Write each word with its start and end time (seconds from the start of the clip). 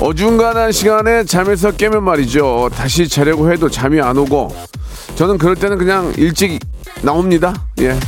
어중간한 0.00 0.72
시간에 0.72 1.24
잠에서 1.24 1.70
깨면 1.72 2.02
말이죠. 2.04 2.70
다시 2.74 3.08
자려고 3.08 3.52
해도 3.52 3.68
잠이 3.68 4.00
안 4.00 4.16
오고 4.16 4.54
저는 5.16 5.36
그럴 5.38 5.54
때는 5.56 5.76
그냥 5.78 6.12
일찍 6.16 6.58
나옵니다. 7.02 7.52
예. 7.80 7.98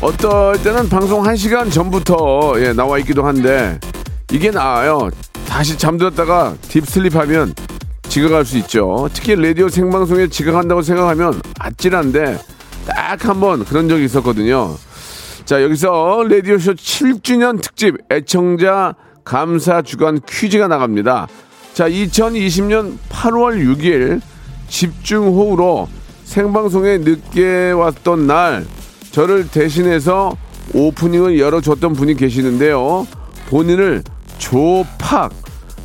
어떨 0.00 0.62
때는 0.62 0.88
방송 0.88 1.22
1시간 1.24 1.72
전부터 1.72 2.54
예, 2.58 2.72
나와 2.72 2.98
있기도 2.98 3.26
한데 3.26 3.78
이게 4.30 4.50
나아요. 4.50 5.10
다시 5.48 5.76
잠들었다가 5.78 6.54
딥슬립하면 6.68 7.54
지각할 8.08 8.44
수 8.44 8.58
있죠. 8.58 9.08
특히 9.12 9.34
라디오 9.34 9.68
생방송에 9.68 10.28
지각한다고 10.28 10.82
생각하면 10.82 11.40
아찔한데 11.58 12.38
딱 12.86 13.24
한 13.24 13.40
번 13.40 13.64
그런 13.64 13.88
적이 13.88 14.04
있었거든요. 14.04 14.76
자, 15.46 15.62
여기서 15.62 16.26
라디오쇼 16.28 16.72
7주년 16.74 17.62
특집 17.62 17.98
애청자 18.10 18.96
감사 19.22 19.80
주간 19.80 20.18
퀴즈가 20.28 20.66
나갑니다. 20.66 21.28
자, 21.72 21.88
2020년 21.88 22.96
8월 23.08 23.64
6일 23.64 24.20
집중호우로 24.68 25.88
생방송에 26.24 26.98
늦게 26.98 27.70
왔던 27.70 28.26
날 28.26 28.66
저를 29.12 29.48
대신해서 29.48 30.36
오프닝을 30.74 31.38
열어줬던 31.38 31.92
분이 31.92 32.16
계시는데요. 32.16 33.06
본인을 33.48 34.02
조팍, 34.38 35.32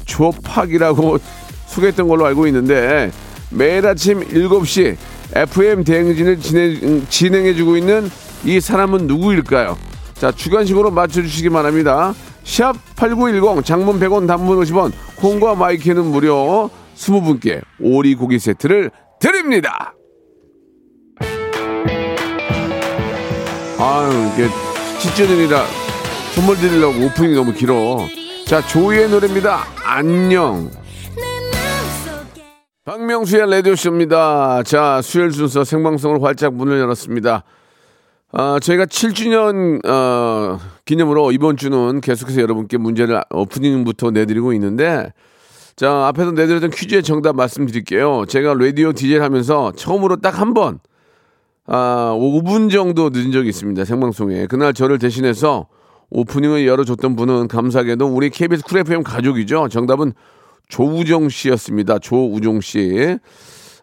조팍이라고 0.05 1.19
소개했던 1.67 2.07
걸로 2.07 2.25
알고 2.25 2.47
있는데 2.47 3.11
매일 3.51 3.85
아침 3.85 4.21
7시 4.21 4.97
FM 5.35 5.83
대행진을 5.83 6.39
진행, 6.39 7.05
진행해주고 7.07 7.77
있는 7.77 8.09
이 8.43 8.59
사람은 8.59 9.07
누구일까요? 9.07 9.77
자, 10.13 10.31
주관식으로 10.31 10.91
맞춰주시기 10.91 11.49
바랍니다. 11.49 12.13
샵 12.43 12.73
8910 12.95 13.63
장문 13.63 13.99
100원 13.99 14.27
단문 14.27 14.59
50원 14.59 14.91
콩과 15.17 15.55
my 15.55 15.70
K는 15.70 16.05
무료 16.05 16.69
20분께 16.95 17.61
오리 17.79 18.15
고기 18.15 18.39
세트를 18.39 18.91
드립니다. 19.19 19.93
아유, 23.79 24.29
이게 24.33 24.47
7주년이라 24.99 25.63
선물 26.35 26.57
드리려고 26.57 27.05
오프닝이 27.05 27.35
너무 27.35 27.53
길어. 27.53 28.07
자, 28.45 28.65
조이의 28.65 29.09
노래입니다. 29.09 29.63
안녕. 29.83 30.69
박명수의 32.85 33.49
라디오쇼입니다. 33.49 34.63
자, 34.63 35.01
수요일 35.01 35.31
순서 35.31 35.63
생방송으로 35.63 36.21
활짝 36.21 36.53
문을 36.53 36.79
열었습니다. 36.79 37.43
아, 38.33 38.59
저희가 38.59 38.85
7주년, 38.85 39.85
어, 39.85 40.57
기념으로 40.85 41.31
이번 41.33 41.57
주는 41.57 41.99
계속해서 41.99 42.41
여러분께 42.41 42.77
문제를 42.77 43.21
오프닝부터 43.29 44.11
내드리고 44.11 44.53
있는데, 44.53 45.11
자, 45.75 46.07
앞에서 46.07 46.31
내드렸던 46.31 46.69
퀴즈의 46.69 47.03
정답 47.03 47.35
말씀드릴게요. 47.35 48.25
제가 48.27 48.53
라디오 48.53 48.93
디제이 48.93 49.19
하면서 49.19 49.73
처음으로 49.75 50.17
딱 50.17 50.39
한 50.39 50.53
번, 50.53 50.79
아, 51.67 52.15
5분 52.17 52.71
정도 52.71 53.09
늦은 53.09 53.31
적이 53.31 53.49
있습니다. 53.49 53.83
생방송에. 53.83 54.47
그날 54.47 54.73
저를 54.73 54.97
대신해서 54.97 55.67
오프닝을 56.09 56.65
열어줬던 56.67 57.15
분은 57.15 57.47
감사하게도 57.49 58.07
우리 58.07 58.29
KBS 58.29 58.63
Cool 58.63 58.79
FM 58.79 59.03
가족이죠. 59.03 59.67
정답은 59.69 60.13
조우정 60.69 61.29
씨였습니다. 61.29 61.99
조우종 61.99 62.61
씨. 62.61 63.17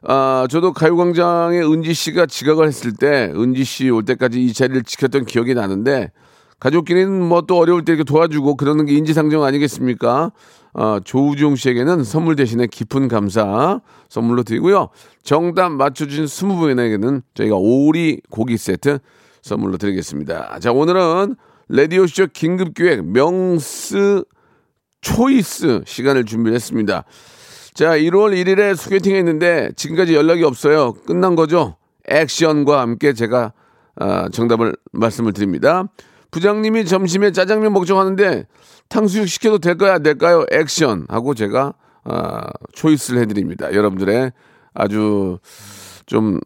아, 0.03 0.47
저도 0.51 0.73
가요광장에 0.73 1.59
은지 1.61 1.93
씨가 1.95 2.27
지각을 2.27 2.67
했을 2.67 2.93
때 2.93 3.33
은지 3.35 3.65
씨 3.65 3.91
올 3.91 4.05
때까지 4.05 4.43
이 4.43 4.53
자리를 4.53 4.83
지켰던 4.85 5.25
기억이 5.27 5.55
나는데 5.55 6.13
가족끼리는 6.61 7.23
뭐 7.23 7.43
또 7.43 7.57
어려울 7.59 7.85
때 7.85 7.93
이렇게 7.93 8.05
도와주고 8.05 8.57
그러는 8.57 8.85
게 8.87 8.95
인지상정 8.95 9.45
아니겠습니까? 9.45 10.33
아, 10.75 11.01
조우종 11.05 11.57
씨에게는 11.57 12.05
선물 12.05 12.37
대신에 12.37 12.67
깊은 12.67 13.09
감사 13.09 13.81
선물로 14.09 14.43
드리고요. 14.43 14.89
정답 15.23 15.71
맞춰주신 15.71 16.25
20분에게는 16.27 17.23
저희가 17.35 17.57
오리 17.57 18.21
고기 18.31 18.57
세트 18.57 18.99
선물로 19.43 19.79
드리겠습니다. 19.79 20.59
자, 20.61 20.73
오늘은 20.73 21.37
레디오쇼 21.69 22.29
긴급기획 22.33 23.05
명스 23.07 24.25
초이스 25.01 25.83
시간을 25.87 26.25
준비했습니다. 26.25 27.05
자, 27.79 27.97
1월 27.97 28.35
1일에 28.35 28.75
소개팅 28.75 29.15
했는데 29.15 29.71
지금까지 29.77 30.13
연락이 30.13 30.43
없어요. 30.43 30.95
끝난 31.07 31.37
거죠? 31.37 31.77
액션과 32.09 32.81
함께 32.81 33.13
제가 33.13 33.53
아, 33.95 34.29
정답을 34.31 34.75
말씀을 34.91 35.33
드립니다. 35.33 35.85
부장님이 36.33 36.87
점심에 36.87 37.31
짜장면 37.31 37.73
먹자고 37.73 38.01
하는데 38.01 38.49
탕수육 38.89 39.29
시켜도 39.29 39.59
될까요? 39.59 39.93
안 39.93 40.03
될까요? 40.03 40.45
액션 40.51 41.07
하고 41.09 41.35
제가 41.35 41.75
아, 42.03 42.49
초이스를 42.73 43.21
해드립니다. 43.21 43.73
여러분들의 43.73 44.33
아주 44.75 45.39
좀 46.07 46.41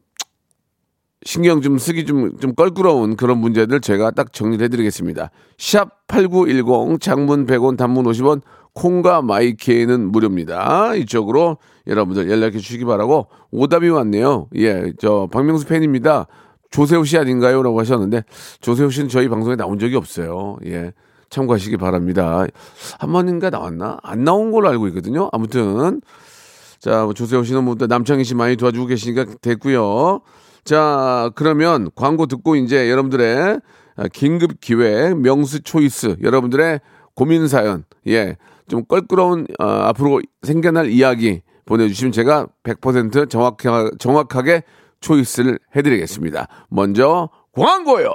신경 1.24 1.62
좀 1.62 1.78
쓰기 1.78 2.04
좀, 2.04 2.36
좀 2.40 2.54
껄끄러운 2.54 3.16
그런 3.16 3.38
문제들 3.38 3.80
제가 3.80 4.10
딱 4.10 4.34
정리를 4.34 4.62
해드리겠습니다. 4.64 5.30
샵 5.56 6.06
8910 6.08 7.00
장문 7.00 7.46
100원 7.46 7.78
단문 7.78 8.04
50원 8.04 8.42
콩과 8.74 9.22
마이케이는 9.22 10.10
무료입니다. 10.10 10.94
이쪽으로 10.94 11.58
여러분들 11.86 12.30
연락해 12.30 12.58
주시기 12.58 12.84
바라고 12.84 13.26
오답이 13.50 13.88
왔네요. 13.88 14.48
예, 14.56 14.92
저 14.98 15.28
박명수 15.30 15.66
팬입니다. 15.66 16.26
조세호 16.70 17.04
씨 17.04 17.18
아닌가요? 17.18 17.62
라고 17.62 17.78
하셨는데 17.80 18.24
조세호 18.60 18.90
씨는 18.90 19.08
저희 19.08 19.28
방송에 19.28 19.56
나온 19.56 19.78
적이 19.78 19.96
없어요. 19.96 20.56
예. 20.64 20.92
참고하시기 21.28 21.78
바랍니다. 21.78 22.46
한 22.98 23.12
번인가 23.12 23.48
나왔나? 23.50 23.98
안 24.02 24.22
나온 24.22 24.52
걸로 24.52 24.68
알고 24.68 24.88
있거든요. 24.88 25.30
아무튼 25.32 26.00
자, 26.78 27.04
뭐 27.04 27.14
조세호 27.14 27.42
씨는 27.42 27.64
뭐 27.64 27.76
남창희 27.78 28.24
씨 28.24 28.34
많이 28.34 28.56
도와주고 28.56 28.86
계시니까 28.86 29.36
됐고요. 29.40 30.20
자, 30.64 31.30
그러면 31.34 31.90
광고 31.94 32.26
듣고 32.26 32.56
이제 32.56 32.90
여러분들의 32.90 33.60
긴급 34.12 34.60
기획 34.60 35.18
명수 35.18 35.62
초이스 35.62 36.16
여러분들의 36.22 36.80
고민 37.14 37.48
사연 37.48 37.84
예. 38.08 38.36
좀 38.72 38.86
껄끄러운 38.86 39.46
어, 39.60 39.66
앞으로 39.66 40.22
생겨날 40.40 40.88
이야기 40.88 41.42
보내주시면 41.66 42.10
제가 42.10 42.46
100% 42.62 43.28
정확하, 43.28 43.90
정확하게 43.98 44.62
초이스를 45.00 45.58
해드리겠습니다. 45.76 46.48
먼저 46.70 47.28
광고요. 47.52 48.14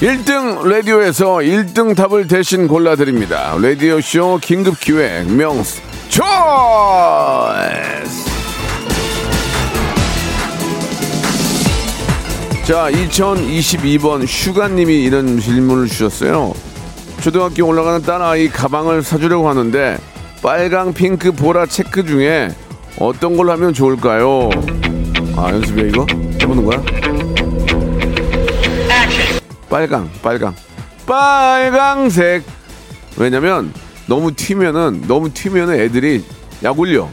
1등 0.00 0.62
라디오에서 0.68 1.36
1등 1.36 1.96
답을 1.96 2.26
대신 2.28 2.68
골라드립니다. 2.68 3.56
라디오쇼 3.58 4.40
긴급 4.42 4.78
기획 4.78 5.26
명스 5.32 5.80
초이스! 6.10 6.26
자, 12.66 12.90
2022번 12.90 14.26
슈가님이 14.26 15.02
이런 15.02 15.40
질문을 15.40 15.86
주셨어요. 15.86 16.52
초등학교 17.22 17.64
올라가는 17.64 18.02
딸아이 18.02 18.48
가방을 18.48 19.02
사주려고 19.02 19.48
하는데 19.48 19.96
빨강, 20.42 20.92
핑크, 20.92 21.32
보라 21.32 21.64
체크 21.66 22.04
중에 22.04 22.50
어떤 22.98 23.36
걸 23.36 23.48
하면 23.50 23.72
좋을까요? 23.72 24.50
아, 25.36 25.50
연습이야, 25.52 25.86
이거? 25.86 26.06
해보는 26.42 26.64
거야? 26.66 27.15
빨강, 29.68 30.08
빨강. 30.22 30.54
빨강색. 31.06 32.44
왜냐면, 33.16 33.72
너무 34.06 34.34
튀면은, 34.34 35.02
너무 35.08 35.32
튀면은 35.32 35.80
애들이 35.80 36.24
약 36.62 36.78
올려. 36.78 37.08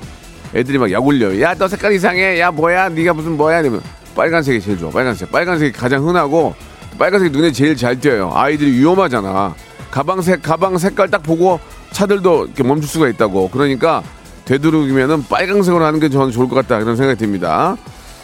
애들이 0.55 0.77
막 0.77 0.91
약 0.91 1.05
올려. 1.05 1.39
야, 1.41 1.55
너 1.55 1.67
색깔 1.67 1.94
이상해. 1.94 2.39
야, 2.39 2.51
뭐야? 2.51 2.89
네가 2.89 3.13
무슨 3.13 3.38
뭐야? 3.38 3.61
이러면 3.61 3.81
빨간색이 4.15 4.61
제일 4.61 4.77
좋아. 4.77 4.91
빨간색. 4.91 5.31
빨간색이 5.31 5.71
가장 5.71 6.07
흔하고, 6.07 6.53
빨간색이 7.00 7.35
눈에 7.35 7.51
제일 7.51 7.75
잘 7.75 8.00
띄어요. 8.00 8.31
아이들이 8.33 8.71
위험하잖아. 8.73 9.55
가방색, 9.89 10.41
가방 10.44 10.77
색깔 10.77 11.09
딱 11.09 11.23
보고 11.23 11.59
차들도 11.91 12.45
이렇게 12.45 12.63
멈출 12.63 12.88
수가 12.89 13.07
있다고. 13.09 13.50
그러니까 13.50 14.03
되도록이면은 14.45 15.25
빨강색으로 15.27 15.83
하는 15.85 16.00
게 16.00 16.09
저는 16.09 16.31
좋을 16.31 16.47
것 16.50 16.55
같다. 16.55 16.79
그런 16.79 16.95
생각이 16.95 17.17
듭니다. 17.17 17.75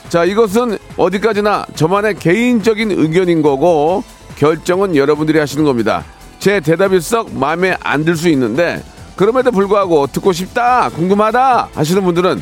자, 0.09 0.25
이것은 0.25 0.77
어디까지나 0.97 1.67
저만의 1.75 2.15
개인적인 2.15 2.91
의견인 2.91 3.41
거고 3.43 4.03
결정은 4.39 4.95
여러분들이 4.95 5.37
하시는 5.37 5.63
겁니다. 5.65 6.05
제 6.39 6.61
대답이 6.61 7.01
썩 7.01 7.33
마음에 7.37 7.75
안 7.81 8.05
들 8.05 8.15
수 8.15 8.29
있는데 8.29 8.81
그럼에도 9.17 9.51
불구하고 9.51 10.07
듣고 10.07 10.31
싶다, 10.31 10.89
궁금하다 10.89 11.69
하시는 11.75 12.01
분들은 12.01 12.41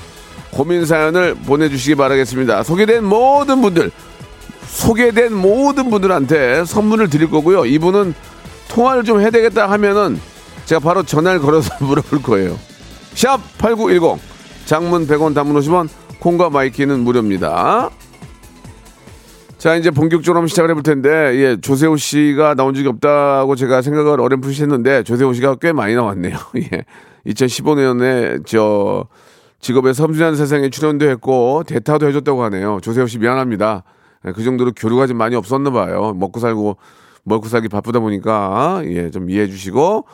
고민 0.52 0.86
사연을 0.86 1.34
보내주시기 1.34 1.96
바라겠습니다. 1.96 2.62
소개된 2.62 3.04
모든 3.04 3.62
분들, 3.64 3.90
소개된 4.68 5.34
모든 5.34 5.90
분들한테 5.90 6.66
선물을 6.66 7.10
드릴 7.10 7.32
거고요. 7.32 7.66
이분은 7.66 8.14
통화를 8.70 9.04
좀 9.04 9.20
해야 9.20 9.32
되겠다 9.32 9.68
하면은 9.72 10.20
제가 10.66 10.80
바로 10.80 11.02
전화를 11.02 11.40
걸어서 11.40 11.74
물어볼 11.84 12.22
거예요. 12.22 12.60
샵 13.16 13.40
8910 13.58 14.20
장문 14.66 15.08
100원 15.08 15.34
단문 15.34 15.60
50원 15.60 15.90
콩과 16.20 16.52
my 16.52 16.66
K는 16.66 17.00
무료입니다. 17.00 17.90
자 19.68 19.76
이제 19.76 19.92
본격적으로 19.92 20.38
한번 20.38 20.48
시작을 20.48 20.70
해볼 20.70 20.82
텐데 20.82 21.10
예 21.10 21.58
조세호 21.60 21.98
씨가 21.98 22.56
나온 22.56 22.74
적이 22.74 22.88
없다고 22.88 23.58
제가 23.58 23.82
생각을 23.82 24.22
어렴풋이 24.22 24.62
했는데 24.62 25.04
조세호 25.04 25.34
씨가 25.34 25.56
꽤 25.56 25.74
많이 25.74 25.94
나왔네요. 25.94 26.38
예 26.72 26.86
2015년에 27.26 28.46
저 28.46 29.08
직업의 29.60 29.94
섬세한 29.94 30.38
세상에 30.38 30.70
출연도 30.70 31.10
했고 31.10 31.64
대타도 31.68 32.08
해줬다고 32.08 32.44
하네요. 32.44 32.80
조세호 32.82 33.08
씨 33.08 33.20
미안합니다. 33.20 33.84
예, 34.26 34.32
그 34.32 34.42
정도로 34.42 34.72
교류가 34.72 35.06
좀 35.06 35.18
많이 35.18 35.36
없었나 35.36 35.70
봐요. 35.70 36.14
먹고 36.16 36.40
살고 36.40 36.78
먹고 37.26 37.50
살기 37.50 37.68
바쁘다 37.68 38.00
보니까 38.00 38.84
예 38.86 39.10
좀 39.10 39.30
이해해 39.30 39.48
주시고 39.48 40.06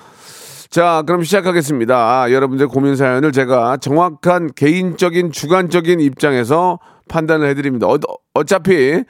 자, 0.71 1.03
그럼 1.06 1.21
시작하겠습니다. 1.21 1.95
아, 1.95 2.31
여러분들 2.31 2.67
고민 2.69 2.95
사연을 2.95 3.31
제가 3.31 3.77
정확한 3.77 4.49
개인적인 4.56 5.31
주관적인 5.31 5.99
입장에서 5.99 6.79
판단을 7.07 7.47
해드립니다. 7.49 7.85
어, 7.85 7.99
어차피 8.33 9.03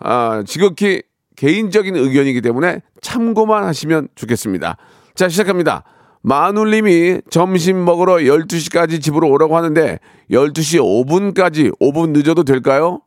아, 0.00 0.42
지극히 0.46 1.02
개인적인 1.36 1.96
의견이기 1.96 2.40
때문에 2.40 2.82
참고만 3.00 3.64
하시면 3.64 4.08
좋겠습니다. 4.14 4.76
자, 5.14 5.28
시작합니다. 5.28 5.84
마눌님이 6.22 7.22
점심 7.30 7.84
먹으러 7.84 8.16
12시까지 8.16 9.00
집으로 9.00 9.30
오라고 9.30 9.56
하는데 9.56 9.98
12시 10.30 10.80
5분까지 11.06 11.78
5분 11.80 12.10
늦어도 12.10 12.44
될까요? 12.44 13.00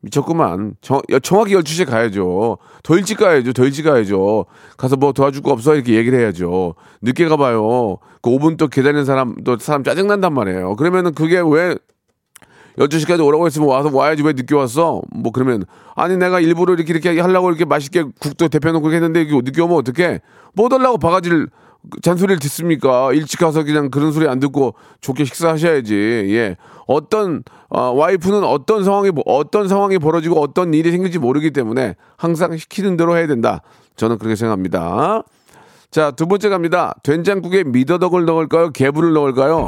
미쳤구만. 0.00 0.74
정, 0.80 1.00
정확히 1.22 1.54
12시에 1.54 1.86
가야죠. 1.86 2.58
더 2.82 2.96
일찍 2.96 3.18
가야죠. 3.18 3.52
더 3.52 3.64
일찍 3.64 3.84
가야죠. 3.84 4.46
가서 4.76 4.96
뭐 4.96 5.12
도와줄 5.12 5.42
거 5.42 5.52
없어? 5.52 5.76
이렇게 5.76 5.94
얘기를 5.94 6.18
해야죠. 6.18 6.74
늦게 7.02 7.28
가봐요. 7.28 7.98
그 8.20 8.30
5분 8.30 8.56
또 8.56 8.66
기다리는 8.66 9.04
사람, 9.04 9.36
또 9.44 9.56
사람 9.58 9.84
짜증난단 9.84 10.34
말이에요. 10.34 10.74
그러면은 10.74 11.14
그게 11.14 11.40
왜 11.44 11.76
12시까지 12.78 13.24
오라고 13.24 13.46
했으면 13.46 13.68
와서 13.68 13.90
와야지 13.92 14.22
왜 14.22 14.32
늦게 14.32 14.54
왔어? 14.54 15.02
뭐 15.14 15.32
그러면 15.32 15.64
아니 15.94 16.16
내가 16.16 16.40
일부러 16.40 16.74
이렇게 16.74 16.92
이렇게 16.92 17.20
하려고 17.20 17.50
이렇게 17.50 17.64
맛있게 17.64 18.04
국도 18.20 18.48
대표놓고 18.48 18.92
했는데 18.92 19.24
늦게 19.24 19.60
오면 19.60 19.76
어떡해? 19.78 20.20
뭐 20.54 20.68
달라고 20.68 20.98
바가지를 20.98 21.48
잔소리를 22.02 22.38
듣습니까? 22.38 23.12
일찍 23.12 23.40
가서 23.40 23.64
그냥 23.64 23.90
그런 23.90 24.12
소리 24.12 24.28
안 24.28 24.38
듣고 24.38 24.74
좋게 25.00 25.24
식사하셔야지. 25.24 25.94
예. 25.94 26.56
어떤 26.86 27.42
어, 27.68 27.90
와이프는 27.90 28.44
어떤 28.44 28.84
상황이 28.84 29.10
어떤 29.26 29.68
상황이 29.68 29.98
벌어지고 29.98 30.40
어떤 30.40 30.74
일이 30.74 30.90
생길지 30.90 31.18
모르기 31.18 31.50
때문에 31.50 31.96
항상 32.16 32.56
시키는 32.56 32.96
대로 32.96 33.16
해야 33.16 33.26
된다. 33.26 33.62
저는 33.96 34.18
그렇게 34.18 34.36
생각합니다. 34.36 35.22
자, 35.90 36.10
두 36.12 36.26
번째 36.26 36.48
갑니다. 36.48 36.94
된장국에 37.02 37.64
미더덕을 37.64 38.24
넣을까요? 38.24 38.70
개불을 38.70 39.12
넣을까요? 39.12 39.66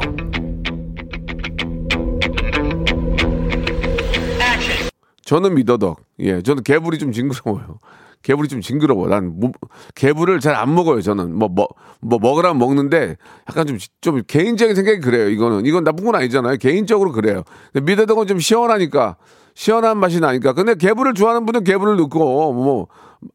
저는 5.25 5.55
미더덕. 5.55 5.99
예, 6.19 6.41
저는 6.41 6.63
개불이 6.63 6.97
좀 6.99 7.11
징그러워요. 7.11 7.79
개불이 8.21 8.47
좀 8.47 8.61
징그러워. 8.61 9.07
난 9.07 9.39
뭐, 9.39 9.51
개불을 9.93 10.39
잘 10.39 10.55
안 10.55 10.73
먹어요. 10.73 11.01
저는 11.01 11.35
뭐, 11.35 11.47
뭐, 11.47 11.67
뭐 11.99 12.17
먹으라면 12.19 12.57
먹는데 12.57 13.17
약간 13.49 13.67
좀, 13.67 13.77
좀 14.01 14.21
개인적인 14.25 14.75
생각이 14.75 14.99
그래요. 14.99 15.29
이거는. 15.29 15.65
이건 15.65 15.83
나쁜 15.83 16.05
건 16.05 16.15
아니잖아요. 16.15 16.57
개인적으로 16.57 17.11
그래요. 17.11 17.43
미더덕은 17.73 18.25
좀 18.27 18.39
시원하니까, 18.39 19.17
시원한 19.53 19.97
맛이 19.99 20.19
나니까. 20.19 20.53
근데 20.53 20.75
개불을 20.75 21.13
좋아하는 21.13 21.45
분은 21.45 21.63
개불을 21.63 21.97
넣고, 21.97 22.53
뭐, 22.53 22.87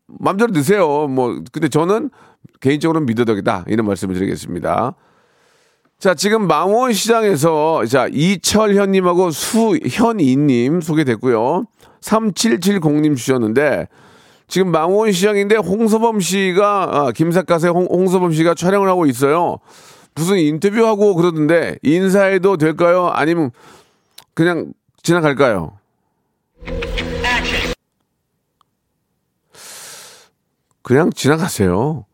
맘대로 0.06 0.52
드세요. 0.52 1.06
뭐, 1.06 1.40
근데 1.52 1.68
저는 1.68 2.10
개인적으로는 2.60 3.06
미더덕이다. 3.06 3.66
이런 3.68 3.86
말씀을 3.86 4.14
드리겠습니다. 4.14 4.94
자, 6.00 6.14
지금 6.14 6.46
망원시장에서, 6.46 7.84
자, 7.84 8.08
이철현님하고 8.10 9.30
수현이님 9.30 10.80
소개됐고요. 10.80 11.66
3770님 12.00 13.16
주셨는데, 13.18 13.86
지금 14.48 14.72
망원시장인데 14.72 15.56
홍서범 15.56 16.20
씨가 16.20 16.88
아, 16.90 17.12
김삿갓의 17.12 17.70
홍, 17.70 18.08
서범 18.08 18.32
씨가 18.32 18.54
촬영을 18.54 18.88
하고 18.88 19.04
있어요. 19.04 19.58
무슨 20.14 20.38
인터뷰하고 20.38 21.14
그러던데 21.14 21.76
인사해도 21.82 22.56
될까요? 22.56 23.08
아니면 23.12 23.52
그냥 24.34 24.72
지나갈까요? 25.02 25.78
그냥 30.82 31.10
지나가세요. 31.12 32.06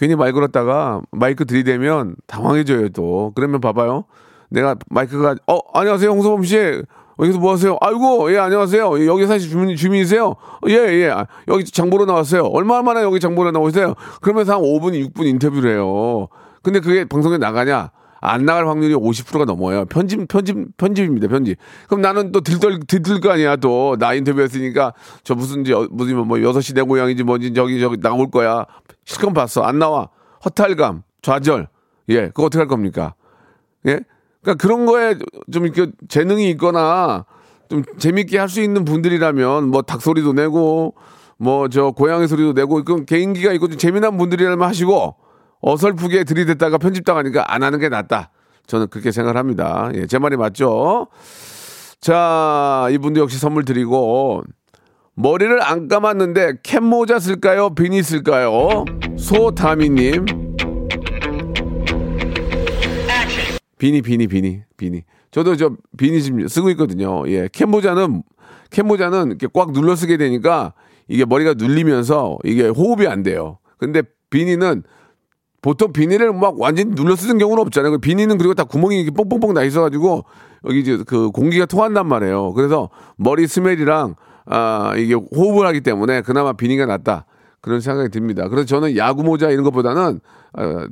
괜히 0.00 0.16
말 0.16 0.32
걸었다가 0.32 1.02
마이크 1.10 1.44
들이대면 1.44 2.16
당황해져요 2.26 2.88
또. 2.88 3.32
그러면 3.34 3.60
봐봐요. 3.60 4.04
내가 4.48 4.74
마이크가 4.88 5.36
어 5.46 5.58
안녕하세요 5.74 6.10
홍서범 6.10 6.42
씨 6.44 6.56
여기서 7.18 7.38
뭐 7.38 7.52
하세요? 7.52 7.76
아이고, 7.82 8.32
예, 8.32 8.38
안녕하세요. 8.38 9.06
여기 9.06 9.26
사실 9.26 9.50
주민, 9.50 9.76
주민이세요? 9.76 10.36
예, 10.68 10.72
예. 10.72 11.10
아, 11.10 11.26
여기 11.48 11.66
장보러 11.66 12.06
나왔어요. 12.06 12.44
얼마 12.44 12.80
만에 12.80 13.02
여기 13.02 13.20
장보러 13.20 13.50
나오세요? 13.50 13.92
그러면서 14.22 14.54
한 14.54 14.62
5분, 14.62 14.94
6분 15.12 15.26
인터뷰를 15.26 15.72
해요. 15.72 16.28
근데 16.62 16.80
그게 16.80 17.04
방송에 17.04 17.36
나가냐? 17.36 17.90
안 18.20 18.44
나갈 18.44 18.68
확률이 18.68 18.94
50%가 18.94 19.44
넘어요. 19.44 19.84
편집, 19.86 20.28
편집, 20.28 20.76
편집입니다, 20.76 21.28
편집. 21.28 21.58
그럼 21.88 22.02
나는 22.02 22.32
또 22.32 22.40
들떨, 22.40 22.80
들들 22.80 23.20
거 23.20 23.30
아니야, 23.32 23.56
또. 23.56 23.96
나 23.98 24.14
인터뷰 24.14 24.40
했으니까, 24.42 24.92
저 25.24 25.34
무슨, 25.34 25.64
저, 25.64 25.88
무슨, 25.90 26.16
뭐, 26.26 26.38
6시 26.38 26.74
내 26.74 26.82
고향인지 26.82 27.22
뭔지 27.22 27.54
저기, 27.54 27.80
저기 27.80 27.98
나올 28.00 28.30
거야. 28.30 28.66
실컷 29.04 29.32
봤어. 29.32 29.62
안 29.62 29.78
나와. 29.78 30.08
허탈감, 30.44 31.02
좌절. 31.22 31.68
예, 32.10 32.26
그거 32.28 32.44
어떻게 32.44 32.58
할 32.58 32.68
겁니까? 32.68 33.14
예? 33.86 34.00
그러니까 34.42 34.62
그런 34.62 34.86
거에 34.86 35.16
좀 35.52 35.64
이렇게 35.66 35.90
재능이 36.08 36.48
있거나 36.50 37.24
좀 37.68 37.82
재밌게 37.98 38.38
할 38.38 38.48
수 38.48 38.60
있는 38.60 38.84
분들이라면 38.84 39.68
뭐 39.68 39.82
닭소리도 39.82 40.32
내고 40.32 40.94
뭐 41.36 41.68
저 41.68 41.90
고양이 41.92 42.26
소리도 42.26 42.52
내고 42.54 42.82
그 42.82 43.04
개인기가 43.04 43.52
있고 43.52 43.68
좀 43.68 43.78
재미난 43.78 44.16
분들이라면 44.16 44.66
하시고 44.66 45.14
어설프게 45.60 46.24
들이댔다가 46.24 46.78
편집당하니까 46.78 47.52
안 47.52 47.62
하는 47.62 47.78
게 47.78 47.88
낫다. 47.88 48.30
저는 48.66 48.88
그렇게 48.88 49.10
생각을 49.10 49.38
합니다. 49.38 49.90
예, 49.94 50.06
제 50.06 50.18
말이 50.18 50.36
맞죠? 50.36 51.08
자, 52.00 52.88
이분도 52.90 53.20
역시 53.20 53.38
선물 53.38 53.64
드리고 53.64 54.42
머리를 55.14 55.62
안 55.62 55.88
감았는데 55.88 56.58
캡모자 56.62 57.18
쓸까요? 57.18 57.74
비니 57.74 58.02
쓸까요? 58.02 58.84
소다미님. 59.18 60.24
비니, 63.78 64.02
비니, 64.02 64.26
비니, 64.26 64.62
비니. 64.76 65.02
저도 65.30 65.56
저 65.56 65.72
비니 65.96 66.22
지금 66.22 66.46
쓰고 66.46 66.70
있거든요. 66.70 67.28
예. 67.28 67.48
캔모자는, 67.50 68.22
캔모자는 68.70 69.28
이렇게 69.28 69.46
꽉 69.52 69.72
눌러 69.72 69.96
쓰게 69.96 70.16
되니까 70.16 70.74
이게 71.08 71.24
머리가 71.24 71.54
눌리면서 71.54 72.38
이게 72.44 72.68
호흡이 72.68 73.06
안 73.06 73.22
돼요. 73.22 73.58
근데 73.78 74.02
비니는 74.30 74.82
보통 75.62 75.92
비니를 75.92 76.32
막 76.32 76.58
완전히 76.58 76.94
눌러 76.94 77.16
쓰는 77.16 77.38
경우는 77.38 77.62
없잖아요. 77.62 77.92
그 77.92 77.98
비니는 77.98 78.38
그리고 78.38 78.54
다 78.54 78.64
구멍이 78.64 78.96
이렇게 78.96 79.10
뽕뽕뽕 79.10 79.54
나 79.54 79.62
있어가지고 79.62 80.24
여기 80.66 80.80
이제 80.80 81.02
그 81.06 81.30
공기가 81.30 81.66
통한단 81.66 82.06
말이에요. 82.06 82.52
그래서 82.54 82.88
머리 83.16 83.46
스멜이랑 83.46 84.14
아, 84.46 84.94
이게 84.96 85.14
호흡을 85.14 85.66
하기 85.66 85.82
때문에 85.82 86.22
그나마 86.22 86.52
비니가 86.52 86.86
낫다. 86.86 87.26
그런 87.60 87.80
생각이 87.80 88.08
듭니다. 88.10 88.48
그래서 88.48 88.66
저는 88.66 88.96
야구 88.96 89.22
모자 89.22 89.50
이런 89.50 89.64
것보다는 89.64 90.20
어, 90.54 90.86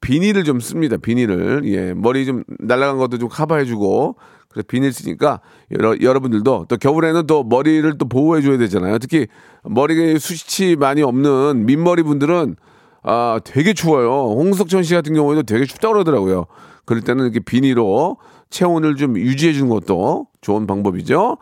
비닐을 0.00 0.44
좀 0.44 0.60
씁니다. 0.60 0.96
비닐을. 0.96 1.62
예. 1.66 1.94
머리 1.94 2.26
좀 2.26 2.42
날아간 2.58 2.98
것도 2.98 3.18
좀 3.18 3.28
커버해주고 3.28 4.16
그래서 4.48 4.66
비닐 4.66 4.92
쓰니까 4.92 5.40
여러, 5.70 5.94
여러분들도 6.00 6.66
또 6.68 6.76
겨울에는 6.76 7.26
또 7.26 7.44
머리를 7.44 7.96
또 7.98 8.08
보호해 8.08 8.42
줘야 8.42 8.58
되잖아요. 8.58 8.98
특히 8.98 9.28
머리에 9.62 10.18
수치 10.18 10.74
많이 10.74 11.02
없는 11.02 11.64
민머리 11.66 12.02
분들은 12.02 12.56
아, 13.02 13.40
되게 13.44 13.72
추워요. 13.72 14.34
홍석천 14.36 14.82
씨 14.82 14.94
같은 14.94 15.14
경우에도 15.14 15.42
되게 15.42 15.64
춥다고 15.64 15.94
그러더라고요. 15.94 16.46
그럴 16.84 17.02
때는 17.02 17.24
이렇게 17.24 17.40
비닐로 17.40 18.18
체온을 18.50 18.96
좀 18.96 19.16
유지해 19.16 19.52
주는 19.52 19.68
것도 19.68 20.26
좋은 20.40 20.66
방법이죠. 20.66 21.38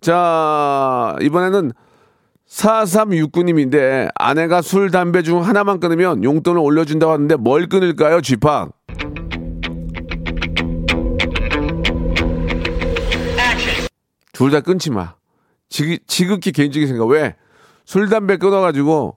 자, 0.00 1.16
이번에는 1.22 1.72
4369님인데 2.48 4.08
아내가 4.14 4.62
술, 4.62 4.90
담배 4.90 5.22
중 5.22 5.44
하나만 5.46 5.80
끊으면 5.80 6.24
용돈을 6.24 6.60
올려준다고 6.60 7.12
하는데 7.12 7.36
뭘 7.36 7.68
끊을까요, 7.68 8.20
쥐팍? 8.20 8.72
둘 14.32 14.50
다 14.52 14.60
끊지 14.60 14.90
마. 14.90 15.14
지극, 15.68 16.06
지극히 16.06 16.52
개인적인 16.52 16.86
생각. 16.86 17.06
왜? 17.06 17.34
술, 17.84 18.08
담배 18.08 18.36
끊어가지고 18.36 19.16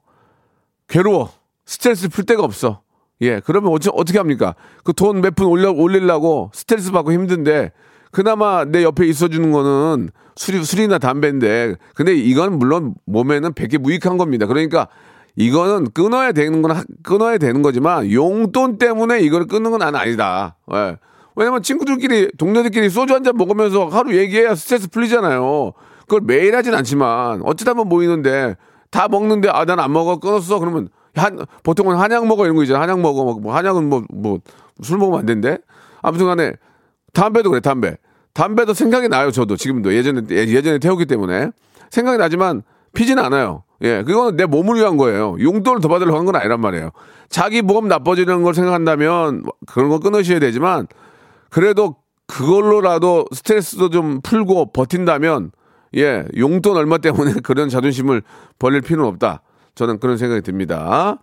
괴로워. 0.87 1.29
스트레스 1.65 2.09
풀 2.09 2.25
데가 2.25 2.43
없어. 2.43 2.81
예, 3.21 3.39
그러면 3.45 3.71
어찌, 3.71 3.89
어떻게 3.93 4.17
합니까? 4.17 4.55
그 4.83 4.93
돈 4.93 5.21
몇 5.21 5.35
푼 5.35 5.47
올려, 5.47 5.71
올리려고 5.71 6.49
스트레스 6.53 6.91
받고 6.91 7.11
힘든데, 7.13 7.71
그나마 8.11 8.65
내 8.65 8.83
옆에 8.83 9.05
있어주는 9.07 9.51
거는 9.51 10.09
술, 10.35 10.65
술이나 10.65 10.97
담배인데, 10.97 11.75
근데 11.95 12.13
이건 12.15 12.57
물론 12.57 12.95
몸에는 13.05 13.53
백해무익한 13.53 14.17
겁니다. 14.17 14.47
그러니까 14.47 14.87
이거는 15.35 15.91
끊어야 15.93 16.31
되는 16.31 16.61
건, 16.61 16.71
하- 16.71 16.83
끊어야 17.03 17.37
되는 17.37 17.61
거지만, 17.61 18.11
용돈 18.11 18.77
때문에 18.79 19.19
이걸 19.21 19.45
끊는 19.45 19.71
건 19.71 19.81
아니다. 19.83 20.57
예. 20.73 20.97
왜냐면 21.35 21.61
친구들끼리, 21.63 22.31
동료들끼리 22.37 22.89
소주 22.89 23.13
한 23.13 23.23
잔 23.23 23.37
먹으면서 23.37 23.87
하루 23.87 24.17
얘기해야 24.17 24.55
스트레스 24.55 24.89
풀리잖아요. 24.89 25.71
그걸 26.01 26.21
매일 26.25 26.55
하진 26.55 26.73
않지만, 26.73 27.41
어쩌다 27.43 27.73
보면 27.75 27.87
모이는데, 27.87 28.55
다 28.89 29.07
먹는데, 29.07 29.47
아, 29.49 29.63
난 29.63 29.79
안 29.79 29.93
먹어, 29.93 30.19
끊었어. 30.19 30.59
그러면, 30.59 30.89
한, 31.15 31.39
보통은 31.63 31.97
한약 31.97 32.27
먹어, 32.27 32.45
이런 32.45 32.55
거 32.55 32.63
있잖아. 32.63 32.81
한약 32.81 32.99
먹어. 33.01 33.23
뭐, 33.23 33.33
뭐 33.39 33.55
한약은 33.55 33.87
뭐, 33.89 34.03
뭐, 34.13 34.39
술 34.81 34.97
먹으면 34.97 35.19
안 35.19 35.25
된대. 35.25 35.57
아무튼 36.01 36.25
간에, 36.27 36.53
담배도 37.13 37.49
그래, 37.49 37.59
담배. 37.59 37.97
담배도 38.33 38.73
생각이 38.73 39.09
나요, 39.09 39.31
저도. 39.31 39.55
지금도. 39.57 39.93
예전에, 39.93 40.21
예- 40.31 40.47
예전에 40.47 40.79
태웠기 40.79 41.05
때문에. 41.05 41.51
생각이 41.89 42.17
나지만, 42.17 42.63
피지는 42.93 43.23
않아요. 43.25 43.63
예, 43.83 44.03
그거는 44.03 44.37
내 44.37 44.45
몸을 44.45 44.75
위한 44.77 44.95
거예요. 44.97 45.35
용돈을 45.39 45.81
더 45.81 45.87
받으려고 45.87 46.17
한 46.17 46.25
건 46.25 46.35
아니란 46.35 46.61
말이에요. 46.61 46.91
자기 47.29 47.61
몸 47.61 47.87
나빠지는 47.87 48.43
걸 48.43 48.53
생각한다면, 48.53 49.43
그런 49.67 49.89
거 49.89 49.99
끊으셔야 49.99 50.39
되지만, 50.39 50.87
그래도 51.49 51.95
그걸로라도 52.27 53.25
스트레스도 53.33 53.89
좀 53.89 54.21
풀고 54.21 54.71
버틴다면, 54.71 55.51
예, 55.97 56.25
용돈 56.37 56.77
얼마 56.77 56.97
때문에 56.97 57.33
그런 57.43 57.67
자존심을 57.69 58.21
벌릴 58.59 58.81
필요는 58.81 59.05
없다. 59.09 59.41
저는 59.75 59.99
그런 59.99 60.17
생각이 60.17 60.41
듭니다. 60.41 61.17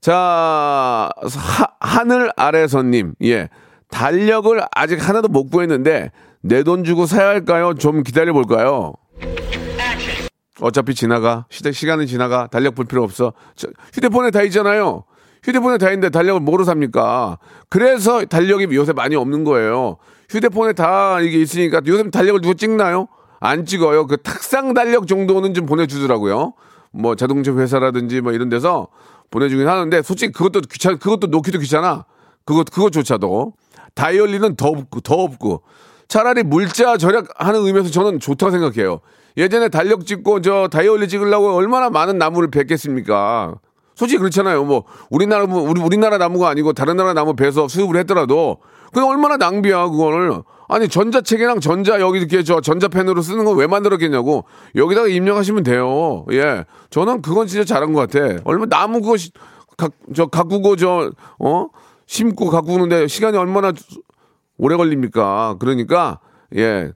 자, 0.00 1.10
하, 1.16 1.66
하늘 1.80 2.30
아래서님, 2.36 3.14
예. 3.24 3.48
달력을 3.90 4.60
아직 4.74 5.06
하나도 5.08 5.28
못 5.28 5.50
구했는데, 5.50 6.12
내 6.40 6.62
돈 6.62 6.84
주고 6.84 7.06
사야 7.06 7.28
할까요? 7.28 7.74
좀 7.74 8.02
기다려 8.02 8.32
볼까요? 8.32 8.92
어차피 10.60 10.94
지나가. 10.94 11.46
시대, 11.50 11.72
시간은 11.72 12.06
지나가. 12.06 12.46
달력 12.48 12.74
볼 12.74 12.84
필요 12.84 13.02
없어. 13.04 13.32
저, 13.56 13.68
휴대폰에 13.94 14.30
다 14.30 14.42
있잖아요. 14.42 15.04
휴대폰에 15.44 15.78
다 15.78 15.86
있는데 15.90 16.10
달력을 16.10 16.40
뭐로 16.40 16.64
삽니까? 16.64 17.38
그래서 17.68 18.24
달력이 18.24 18.66
요새 18.74 18.92
많이 18.92 19.14
없는 19.14 19.44
거예요. 19.44 19.98
휴대폰에 20.28 20.72
다 20.72 21.20
이게 21.20 21.38
있으니까 21.40 21.80
요즘 21.86 22.10
달력을 22.10 22.40
누가 22.40 22.54
찍나요? 22.54 23.06
안 23.40 23.64
찍어요. 23.64 24.08
그 24.08 24.16
탁상 24.16 24.74
달력 24.74 25.06
정도는 25.06 25.54
좀 25.54 25.64
보내주더라고요. 25.64 26.54
뭐 26.92 27.14
자동차 27.14 27.52
회사라든지 27.52 28.20
뭐 28.20 28.32
이런 28.32 28.48
데서 28.48 28.88
보내주긴 29.30 29.68
하는데 29.68 30.02
솔직히 30.02 30.32
그것도 30.32 30.62
귀찮, 30.70 30.98
그것도 30.98 31.28
놓기도 31.28 31.58
귀찮아. 31.58 32.04
그것, 32.44 32.70
그것조차도. 32.70 33.52
다이얼리는 33.94 34.56
더 34.56 34.68
없고, 34.68 35.00
더 35.00 35.14
없고. 35.14 35.62
차라리 36.08 36.42
물자 36.42 36.96
절약하는 36.96 37.60
의미에서 37.66 37.90
저는 37.90 38.20
좋다고 38.20 38.50
생각해요. 38.50 39.00
예전에 39.36 39.68
달력 39.68 40.06
찍고 40.06 40.40
저 40.40 40.68
다이얼리 40.68 41.08
찍으려고 41.08 41.54
얼마나 41.54 41.90
많은 41.90 42.16
나무를 42.16 42.50
뱄겠습니까? 42.50 43.56
솔직히 43.94 44.18
그렇잖아요. 44.18 44.64
뭐 44.64 44.84
우리나라 45.10 45.46
뭐 45.46 45.60
우리 45.60 45.80
우리나라 45.80 46.18
나무가 46.18 46.48
아니고 46.48 46.72
다른 46.72 46.96
나라 46.96 47.12
나무 47.12 47.34
베서 47.34 47.68
수입을 47.68 47.96
했더라도 47.98 48.58
그게 48.92 49.00
얼마나 49.04 49.36
낭비야 49.36 49.88
그거를. 49.88 50.42
아니 50.68 50.88
전자책이랑 50.88 51.60
전자 51.60 51.98
여기 52.00 52.18
이렇게 52.18 52.42
저 52.42 52.60
전자펜으로 52.60 53.22
쓰는 53.22 53.44
건 53.44 53.56
왜 53.56 53.66
만들었겠냐고 53.66 54.44
여기다가 54.76 55.08
입력하시면 55.08 55.62
돼요. 55.64 56.26
예, 56.32 56.64
저는 56.90 57.22
그건 57.22 57.46
진짜 57.46 57.64
잘한 57.64 57.92
것 57.92 58.08
같아. 58.08 58.40
얼마 58.44 58.66
나무 58.66 59.00
그거 59.00 59.16
시- 59.16 59.32
가, 59.76 59.88
저 60.14 60.26
가꾸고 60.26 60.76
저 60.76 61.10
어 61.38 61.68
심고 62.06 62.50
가꾸는데 62.50 63.06
시간이 63.08 63.36
얼마나 63.36 63.72
오래 64.58 64.76
걸립니까? 64.76 65.56
그러니까 65.58 66.20
예 66.56 66.92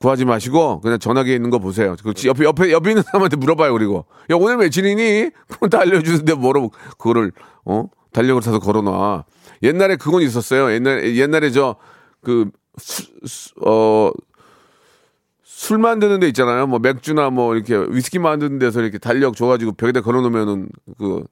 구하지 0.00 0.24
마시고 0.24 0.80
그냥 0.80 0.98
전화기에 0.98 1.34
있는 1.34 1.50
거 1.50 1.58
보세요. 1.58 1.96
그 2.02 2.12
옆에 2.26 2.44
옆에 2.44 2.72
옆에 2.72 2.90
있는 2.90 3.02
사람한테 3.02 3.36
물어봐요. 3.36 3.72
그리고 3.72 4.04
야 4.30 4.36
오늘 4.36 4.56
며칠이니? 4.58 5.30
그건 5.48 5.70
다 5.70 5.80
알려주는데 5.80 6.34
뭐로 6.34 6.70
그거를 6.98 7.32
어 7.64 7.86
달력을 8.12 8.40
사서 8.42 8.58
걸어놔. 8.58 9.24
옛날에 9.62 9.96
그건 9.96 10.22
있었어요. 10.22 10.72
옛날 10.72 11.16
옛날에 11.16 11.50
저 11.50 11.76
그 12.22 12.50
어. 13.66 14.10
술 15.42 15.78
만드는 15.78 16.20
데 16.20 16.26
있잖아요. 16.28 16.66
뭐 16.66 16.78
맥주나 16.78 17.30
뭐 17.30 17.54
이렇게 17.54 17.74
위스키 17.88 18.18
만드는 18.18 18.58
데서 18.58 18.82
이렇게 18.82 18.98
달력 18.98 19.34
줘가지고 19.36 19.72
벽에다 19.72 20.02
걸어놓으면은 20.02 20.68
그 20.98 21.24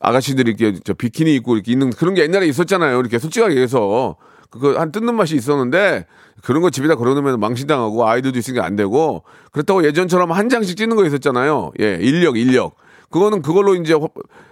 아가씨들이 0.00 0.54
이렇게 0.58 0.80
저 0.84 0.92
비키니 0.94 1.34
입고 1.36 1.54
이렇게 1.54 1.70
있는 1.72 1.90
그런 1.90 2.14
게 2.14 2.22
옛날에 2.22 2.46
있었잖아요. 2.46 2.98
이렇게 2.98 3.18
솔직하게 3.18 3.52
얘기해서 3.52 4.16
그거 4.50 4.78
한 4.80 4.90
뜯는 4.90 5.14
맛이 5.14 5.36
있었는데 5.36 6.06
그런 6.42 6.62
거 6.62 6.70
집에다 6.70 6.96
걸어놓으면 6.96 7.38
망신당하고 7.38 8.08
아이들도 8.08 8.38
있으니까 8.38 8.64
안 8.64 8.76
되고 8.76 9.22
그렇다고 9.52 9.84
예전처럼 9.84 10.32
한 10.32 10.48
장씩 10.48 10.76
찍는 10.76 10.96
거 10.96 11.04
있었잖아요. 11.06 11.72
예, 11.80 11.98
인력, 12.00 12.36
인력. 12.38 12.74
그거는 13.10 13.42
그걸로 13.42 13.74
이제 13.74 13.94
화- 13.94 14.08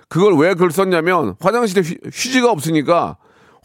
그걸 0.08 0.34
왜 0.36 0.50
그걸 0.54 0.70
썼냐면 0.70 1.34
화장실에 1.40 1.82
휴, 1.82 1.94
휴지가 2.04 2.50
없으니까 2.50 3.16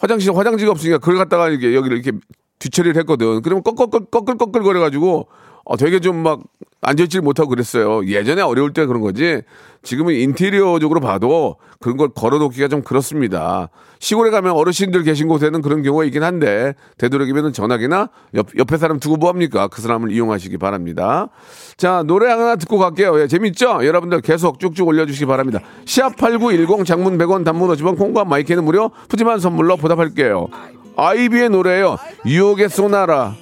화장실 0.02 0.36
화장지가 0.36 0.72
없으니까 0.72 0.98
그걸 0.98 1.18
갖다가 1.18 1.48
이렇게 1.48 1.76
여기를 1.76 1.98
이렇게 1.98 2.18
뒤처리를 2.58 3.00
했거든. 3.02 3.42
그러면 3.42 3.64
꺼끌꺼끌 3.64 4.08
꺼끌꺼끌 4.10 4.64
거려 4.64 4.80
가지고 4.80 5.28
어, 5.72 5.78
되게 5.78 6.00
좀 6.00 6.22
막 6.22 6.42
앉아있질 6.82 7.22
못하고 7.22 7.50
그랬어요. 7.50 8.06
예전에 8.08 8.42
어려울 8.42 8.74
때 8.74 8.86
그런 8.86 9.02
거지. 9.02 9.42
지금은 9.84 10.16
인테리어적으로 10.16 11.00
봐도 11.00 11.58
그런 11.80 11.96
걸 11.98 12.10
걸어놓기가 12.10 12.68
좀 12.68 12.82
그렇습니다. 12.82 13.70
시골에 14.00 14.32
가면 14.32 14.54
어르신들 14.54 15.04
계신 15.04 15.28
곳에는 15.28 15.62
그런 15.62 15.84
경우가 15.84 16.06
있긴 16.06 16.24
한데 16.24 16.74
되도록이면 16.98 17.54
전화기나 17.54 18.10
옆, 18.34 18.48
옆에 18.58 18.78
사람 18.78 19.00
두고 19.00 19.18
뭐합니까? 19.18 19.68
그 19.68 19.82
사람을 19.82 20.12
이용하시기 20.12 20.58
바랍니다. 20.58 21.30
자 21.78 22.04
노래 22.06 22.30
하나 22.32 22.56
듣고 22.56 22.80
갈게요. 22.80 23.20
예, 23.22 23.28
재밌죠? 23.28 23.86
여러분들 23.86 24.22
계속 24.22 24.60
쭉쭉 24.60 24.88
올려주시기 24.88 25.28
바랍니다. 25.28 25.60
시합 25.86 26.16
8910 26.18 26.86
장문 26.86 27.18
100원 27.20 27.46
단문 27.46 27.70
50원 27.70 27.98
콩과 27.98 28.26
마이크는 28.26 28.64
무료 28.64 28.90
푸짐한 29.08 29.40
선물로 29.40 29.78
보답할게요. 29.78 30.48
아이비의 30.96 31.50
노래예요. 31.50 31.98
유혹의 32.26 32.70
소나라. 32.70 33.36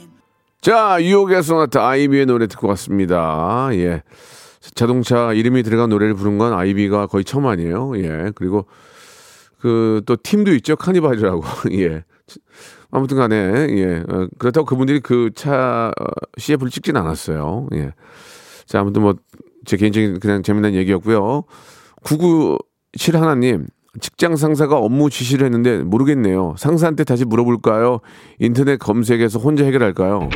자, 0.61 0.97
유혹의 1.01 1.41
소나타 1.43 1.87
아이비의 1.87 2.25
노래 2.25 2.47
듣고 2.47 2.67
왔습니다. 2.69 3.69
예. 3.73 4.03
자동차 4.75 5.31
이름이 5.33 5.63
들어간 5.63 5.89
노래를 5.89 6.15
부른 6.15 6.37
건 6.37 6.53
아이비가 6.53 7.07
거의 7.07 7.23
처음 7.23 7.47
아니에요. 7.47 7.93
예. 7.97 8.31
그리고 8.35 8.65
그 9.59 10.01
또 10.05 10.15
팀도 10.21 10.53
있죠. 10.55 10.75
카니발이라고. 10.75 11.43
예. 11.79 12.03
아무튼 12.91 13.17
간에 13.17 13.35
예. 13.69 14.03
어, 14.09 14.27
그렇다고 14.37 14.65
그분들이 14.65 14.99
그 14.99 15.31
차 15.35 15.91
CF를 16.37 16.69
찍진 16.71 16.97
않았어요. 16.97 17.67
예. 17.75 17.93
자, 18.65 18.79
아무튼 18.81 19.01
뭐 19.03 19.13
제 19.65 19.75
개인적인 19.77 20.19
그냥 20.21 20.41
재미난 20.41 20.73
얘기였고요. 20.73 21.43
997 22.03 23.17
하나님 23.17 23.67
직장 23.99 24.35
상사가 24.35 24.77
업무 24.77 25.09
지시를 25.09 25.45
했는데 25.45 25.79
모르겠네요. 25.79 26.55
상사한테 26.57 27.03
다시 27.03 27.25
물어볼까요? 27.25 27.99
인터넷 28.39 28.77
검색해서 28.77 29.39
혼자 29.39 29.65
해결할까요? 29.65 30.29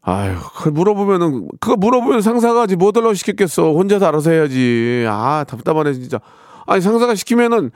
아유, 0.00 0.36
그걸 0.56 0.72
물어보면은, 0.72 1.48
그거 1.60 1.76
물어보면 1.76 2.22
상사가 2.22 2.66
지뭐 2.66 2.92
달라고 2.92 3.12
시켰겠어. 3.12 3.72
혼자서 3.74 4.06
알아서 4.06 4.30
해야지. 4.30 5.04
아, 5.06 5.44
답답하네, 5.46 5.92
진짜. 5.92 6.18
아니, 6.66 6.80
상사가 6.80 7.14
시키면은, 7.14 7.70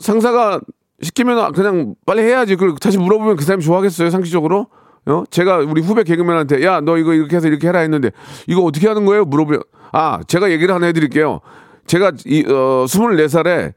상사가 0.00 0.60
시키면 1.02 1.50
그냥 1.50 1.96
빨리 2.06 2.22
해야지. 2.22 2.54
그리고 2.54 2.76
다시 2.76 2.96
물어보면 2.98 3.34
그 3.34 3.44
사람이 3.44 3.64
좋아하겠어요, 3.64 4.10
상식적으로? 4.10 4.68
어? 5.06 5.24
제가 5.30 5.58
우리 5.58 5.82
후배 5.82 6.04
개그맨한테, 6.04 6.64
야, 6.64 6.80
너 6.80 6.96
이거 6.96 7.12
이렇게 7.12 7.34
해서 7.34 7.48
이렇게 7.48 7.66
해라 7.66 7.80
했는데, 7.80 8.12
이거 8.46 8.62
어떻게 8.62 8.86
하는 8.86 9.04
거예요? 9.04 9.24
물어보면, 9.24 9.60
아, 9.96 10.20
제가 10.26 10.50
얘기를 10.50 10.74
하나 10.74 10.86
해드릴게요. 10.86 11.40
제가 11.86 12.10
이, 12.26 12.44
어, 12.48 12.84
24살에 12.86 13.74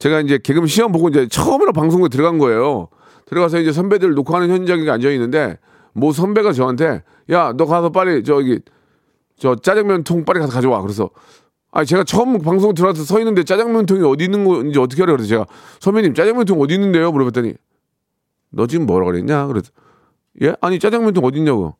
제가 0.00 0.20
이제 0.20 0.36
개그맨 0.42 0.66
시험 0.66 0.90
보고 0.90 1.08
이제 1.08 1.28
처음으로 1.28 1.72
방송국에 1.72 2.08
들어간 2.08 2.38
거예요. 2.38 2.88
들어가서 3.26 3.60
이제 3.60 3.70
선배들 3.70 4.14
녹화하는 4.14 4.50
현장에 4.50 4.90
앉아 4.90 5.08
있는데 5.10 5.58
모 5.92 6.10
선배가 6.10 6.52
저한테 6.52 7.04
야 7.30 7.52
너 7.56 7.66
가서 7.66 7.90
빨리 7.90 8.24
저기 8.24 8.58
저 9.38 9.54
짜장면 9.54 10.02
통 10.02 10.24
빨리 10.24 10.40
가서 10.40 10.52
가져와. 10.52 10.82
그래서 10.82 11.08
아 11.70 11.84
제가 11.84 12.02
처음 12.02 12.40
방송 12.40 12.74
들어와서 12.74 13.04
서 13.04 13.20
있는데 13.20 13.44
짜장면 13.44 13.86
통이 13.86 14.02
어디 14.04 14.24
있는 14.24 14.44
건지 14.44 14.76
어떻게 14.80 15.04
알아? 15.04 15.12
그래서 15.12 15.28
제가 15.28 15.46
선배님 15.78 16.14
짜장면 16.14 16.46
통 16.46 16.60
어디 16.60 16.74
있는데요? 16.74 17.12
물어봤더니 17.12 17.54
너 18.50 18.66
지금 18.66 18.86
뭐라 18.86 19.06
그랬냐? 19.06 19.46
그래서 19.46 19.70
예 20.42 20.56
아니 20.60 20.80
짜장면 20.80 21.12
통 21.12 21.24
어디 21.24 21.38
있냐고. 21.38 21.76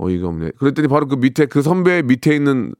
어이가 0.00 0.28
없네. 0.28 0.52
그랬더니 0.58 0.88
바로 0.88 1.06
그 1.06 1.16
밑에 1.16 1.46
그 1.46 1.62
선배 1.62 2.02
밑에 2.02 2.34
있는 2.34 2.74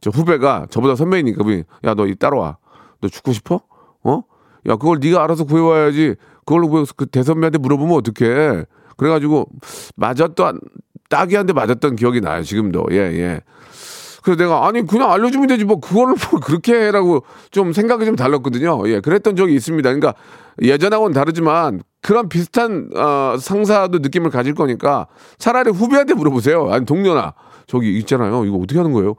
저 0.00 0.10
후배가 0.10 0.66
저보다 0.70 0.96
선배이니까 0.96 1.44
야너 1.84 2.06
이 2.06 2.14
따라와. 2.16 2.58
너 3.00 3.08
죽고 3.08 3.32
싶어? 3.32 3.60
어? 4.02 4.22
야 4.66 4.76
그걸 4.76 4.98
네가 5.00 5.22
알아서 5.22 5.44
구해와야지. 5.44 6.16
그걸로 6.44 6.68
구해서 6.68 6.92
그 6.96 7.06
대선배한테 7.06 7.58
물어보면 7.58 7.96
어떡해. 7.96 8.64
그래가지고 8.96 9.48
맞았던 9.96 10.60
딱이한테 11.08 11.52
맞았던 11.52 11.96
기억이 11.96 12.20
나요 12.20 12.42
지금도 12.42 12.86
예 12.92 12.96
예. 12.96 13.40
그래서 14.24 14.42
내가 14.42 14.66
아니 14.66 14.86
그냥 14.86 15.12
알려주면 15.12 15.48
되지 15.48 15.66
뭐 15.66 15.80
그거를 15.80 16.14
뭐 16.30 16.40
그렇게 16.40 16.72
해라고 16.74 17.24
좀 17.50 17.74
생각이 17.74 18.06
좀 18.06 18.16
달랐거든요. 18.16 18.82
예, 18.88 19.00
그랬던 19.00 19.36
적이 19.36 19.54
있습니다. 19.54 19.86
그러니까 19.86 20.14
예전하고는 20.62 21.12
다르지만 21.12 21.82
그런 22.00 22.30
비슷한 22.30 22.88
어, 22.96 23.36
상사도 23.38 23.98
느낌을 23.98 24.30
가질 24.30 24.54
거니까 24.54 25.08
차라리 25.36 25.70
후배한테 25.70 26.14
물어보세요. 26.14 26.70
아니 26.70 26.86
동료나 26.86 27.34
저기 27.66 27.98
있잖아요. 27.98 28.46
이거 28.46 28.56
어떻게 28.56 28.78
하는 28.78 28.92
거예요? 28.92 29.14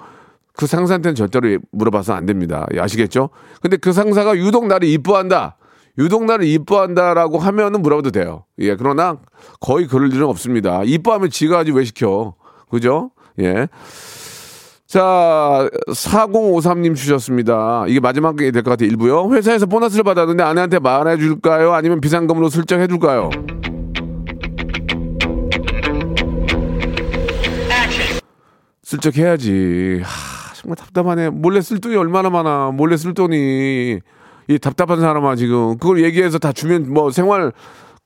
그 0.53 0.65
상사한테는 0.65 1.13
절대로 1.13 1.59
물어봐서 1.71 2.13
안 2.13 2.25
됩니다. 2.25 2.65
예, 2.73 2.79
아시겠죠? 2.79 3.29
근데 3.61 3.77
그 3.77 3.93
상사가 3.93 4.35
유독 4.35 4.65
나를 4.65 4.87
이뻐한다. 4.87 5.57
유독 5.99 6.25
나를 6.25 6.47
이뻐한다라고 6.47 7.37
하면은 7.37 7.83
물어봐도 7.83 8.09
돼요. 8.09 8.45
예, 8.57 8.75
그러나 8.75 9.17
거의 9.59 9.85
그럴 9.87 10.11
일은 10.11 10.25
없습니다. 10.25 10.81
이뻐하면 10.83 11.29
지가 11.29 11.59
하지 11.59 11.71
왜 11.71 11.83
시켜. 11.83 12.33
그죠? 12.71 13.11
예. 13.39 13.67
자, 14.87 15.67
4053님 15.87 16.95
주셨습니다. 16.95 17.85
이게 17.87 17.99
마지막이 17.99 18.51
될 18.51 18.61
것 18.63 18.71
같아요. 18.71 18.87
일부요. 18.89 19.33
회사에서 19.33 19.65
보너스를 19.65 20.03
받았는데 20.03 20.43
아내한테 20.43 20.79
말해 20.79 21.17
줄까요? 21.17 21.73
아니면 21.73 21.99
비상금으로 22.01 22.49
슬쩍 22.49 22.79
해 22.79 22.87
줄까요? 22.87 23.29
슬쩍 28.83 29.17
해야지. 29.17 30.01
하, 30.03 30.53
정말 30.53 30.75
답답하네. 30.75 31.29
몰래 31.29 31.61
쓸 31.61 31.79
돈이 31.79 31.95
얼마나 31.95 32.29
많아. 32.29 32.71
몰래 32.73 32.97
쓸 32.97 33.13
돈이. 33.13 33.99
이 34.47 34.59
답답한 34.59 34.99
사람아 35.01 35.35
지금 35.37 35.75
그걸 35.79 36.03
얘기해서 36.03 36.37
다 36.37 36.51
주면 36.51 36.93
뭐 36.93 37.09
생활 37.09 37.51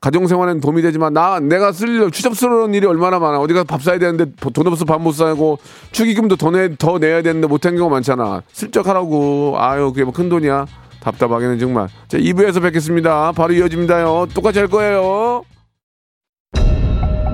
가정 0.02 0.28
생활에는 0.28 0.62
도움이 0.62 0.82
되지만 0.82 1.14
나 1.14 1.40
내가 1.42 1.74
쓸 1.74 2.10
추잡스러운 2.10 2.74
일이 2.74 2.88
얼마나 2.88 3.20
많아. 3.20 3.40
어디 3.40 3.54
가서 3.54 3.66
밥 3.66 3.82
사야 3.84 4.00
되는데 4.00 4.32
돈 4.54 4.68
없어 4.68 4.86
밥 4.86 5.00
못 5.02 5.12
사고 5.14 5.60
축의금도 5.92 6.36
더, 6.38 6.52
내, 6.52 6.74
더 6.78 6.98
내야 7.00 7.22
되는데 7.22 7.48
못한 7.48 7.76
경우 7.76 7.90
많잖아. 7.90 8.42
슬쩍 8.52 8.88
하라고. 8.88 9.56
아유 9.58 9.90
그게 9.92 10.04
뭐 10.06 10.14
큰 10.14 10.30
돈이야. 10.30 10.66
답답하게는 11.02 11.60
정말. 11.60 11.88
자 12.08 12.18
2부에서 12.18 12.62
뵙겠습니다. 12.62 13.32
바로 13.34 13.54
이어집니다요. 13.54 14.28
똑같이 14.34 14.60
할 14.60 14.68
거예요. 14.70 15.44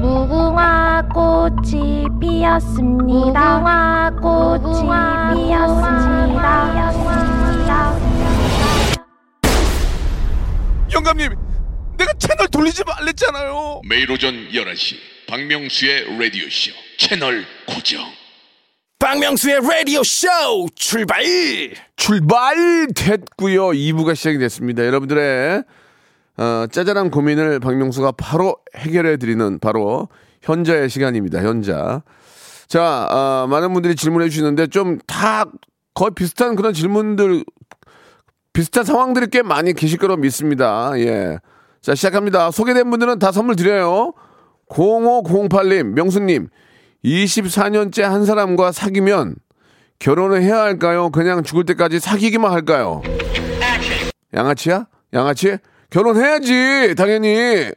무궁화 0.02 1.04
꽃이 1.14 2.06
피었습니다. 2.20 3.60
무궁화 3.60 4.12
꽃이 4.22 4.90
피었습니다. 5.48 6.96
영감님 10.94 11.45
내가 11.98 12.14
채널 12.14 12.48
돌리지 12.48 12.84
말랬잖아요. 12.86 13.82
매일 13.88 14.10
오전 14.12 14.34
11시 14.50 14.96
박명수의 15.28 16.18
라디오 16.20 16.46
쇼 16.50 16.72
채널 16.98 17.46
고정. 17.68 18.02
박명수의 19.00 19.60
라디오 19.62 20.04
쇼 20.04 20.28
출발! 20.76 21.24
출발 21.96 22.88
됐고요. 22.96 23.68
2부가 23.70 24.16
시작이 24.16 24.38
됐습니다. 24.40 24.86
여러분들의 24.86 25.64
어, 26.38 26.66
짜잘한 26.72 27.12
고민을 27.12 27.60
박명수가 27.60 28.14
바로 28.14 28.58
해결해 28.76 29.18
드리는 29.18 29.60
바로 29.60 30.10
현자의 30.42 30.90
시간입니다. 30.90 31.42
현자. 31.42 32.04
자 32.68 33.08
어, 33.10 33.48
많은 33.48 33.74
분들이 33.74 33.96
질문해 33.96 34.30
주시는데 34.30 34.68
좀 34.68 35.00
다 35.08 35.46
거의 35.94 36.12
비슷한 36.14 36.56
그런 36.58 36.74
질문들 36.74 37.46
비슷한 38.52 38.84
상황들이 38.84 39.28
꽤 39.32 39.42
많이 39.44 39.74
계실 39.74 39.98
거로 39.98 40.18
믿습니다. 40.18 40.92
예. 40.98 41.38
자, 41.86 41.94
시작합니다. 41.94 42.50
소개된 42.50 42.90
분들은 42.90 43.20
다 43.20 43.32
선물 43.32 43.56
드려요. 43.56 44.14
0508님, 44.70 45.94
명수님, 45.94 46.48
24년째 47.04 48.02
한 48.02 48.26
사람과 48.26 48.72
사귀면 48.72 49.36
결혼을 50.00 50.42
해야 50.42 50.62
할까요? 50.62 51.12
그냥 51.12 51.44
죽을 51.44 51.64
때까지 51.66 52.00
사귀기만 52.00 52.52
할까요? 52.52 53.04
양아치야? 54.34 54.88
양아치? 55.14 55.58
결혼해야지, 55.92 56.96
당연히. 56.98 57.70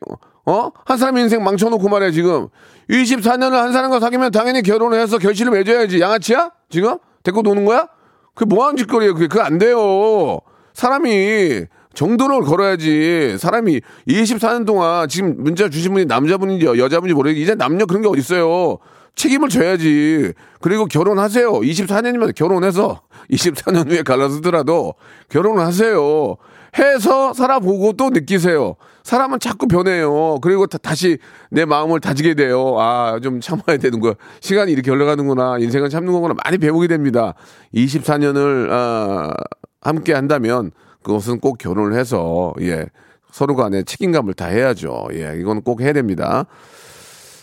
어? 0.47 0.71
한 0.87 0.97
사람 0.97 1.19
인생 1.19 1.45
망쳐놓고 1.45 1.87
말해, 1.91 2.11
지금. 2.11 2.49
24년을 2.89 3.57
한 3.57 3.75
사람과 3.75 4.01
사귀면 4.01 4.31
당연히 4.33 4.63
결혼을 4.63 4.99
해서 4.99 5.19
결실을 5.19 5.53
맺어야지. 5.53 6.01
양아치야? 6.01 6.53
지금? 6.71 6.97
데리고 7.23 7.43
노는 7.43 7.67
거야? 7.67 7.87
그게 8.35 8.49
뭐하는 8.55 8.79
짓거리예요? 8.79 9.13
그게, 9.13 9.27
그게 9.27 9.43
안 9.43 9.59
돼요. 9.59 10.41
사람이 10.73 11.67
정도를 11.99 12.43
걸어야지. 12.43 13.37
사람이 13.41 13.81
24년 14.07 14.65
동안 14.65 15.09
지금 15.09 15.35
문자 15.39 15.69
주신 15.69 15.93
분이 15.93 16.05
남자분인지 16.05 16.67
여자분인지 16.67 17.13
모르겠는데 17.13 17.43
이제 17.43 17.55
남녀 17.57 17.87
그런 17.87 18.03
게 18.03 18.09
어딨어요. 18.09 18.79
책임을 19.17 19.49
져야지. 19.49 20.33
그리고 20.61 20.87
결혼하세요. 20.87 21.51
24년이면 21.51 22.37
결혼해서 22.37 23.01
24년 23.33 23.91
후에 23.91 24.03
갈라서더라도 24.03 24.95
결혼을 25.29 25.65
하세요. 25.65 26.37
해서 26.79 27.33
살아보고 27.35 27.95
또 27.95 28.11
느끼세요. 28.11 28.77
사람은 29.03 29.41
자꾸 29.41 29.67
변해요. 29.67 30.39
그리고 30.41 30.69
다, 30.69 30.95
시내 30.95 31.65
마음을 31.67 31.99
다지게 31.99 32.35
돼요. 32.35 32.77
아, 32.79 33.19
좀 33.21 33.41
참아야 33.41 33.79
되는 33.79 33.99
거. 33.99 34.15
시간이 34.39 34.71
이렇게 34.71 34.93
흘러가는구나. 34.93 35.59
인생은 35.59 35.91
참는 35.91 36.13
거구나. 36.13 36.35
많이 36.45 36.59
배우게 36.59 36.87
됩니다. 36.87 37.35
24년을, 37.75 38.69
아, 38.71 39.35
함께 39.81 40.13
한다면 40.13 40.71
그것은 41.09 41.41
꼭 41.41 41.57
결혼을 41.57 41.99
해서, 41.99 42.53
예, 42.61 42.85
서로 43.33 43.57
간에 43.57 43.83
책임감을 43.83 44.35
다 44.35 44.47
해야죠. 44.47 45.09
예, 45.15 45.37
이건 45.41 45.63
꼭 45.63 45.81
해야 45.81 45.95
됩니다. 45.95 46.45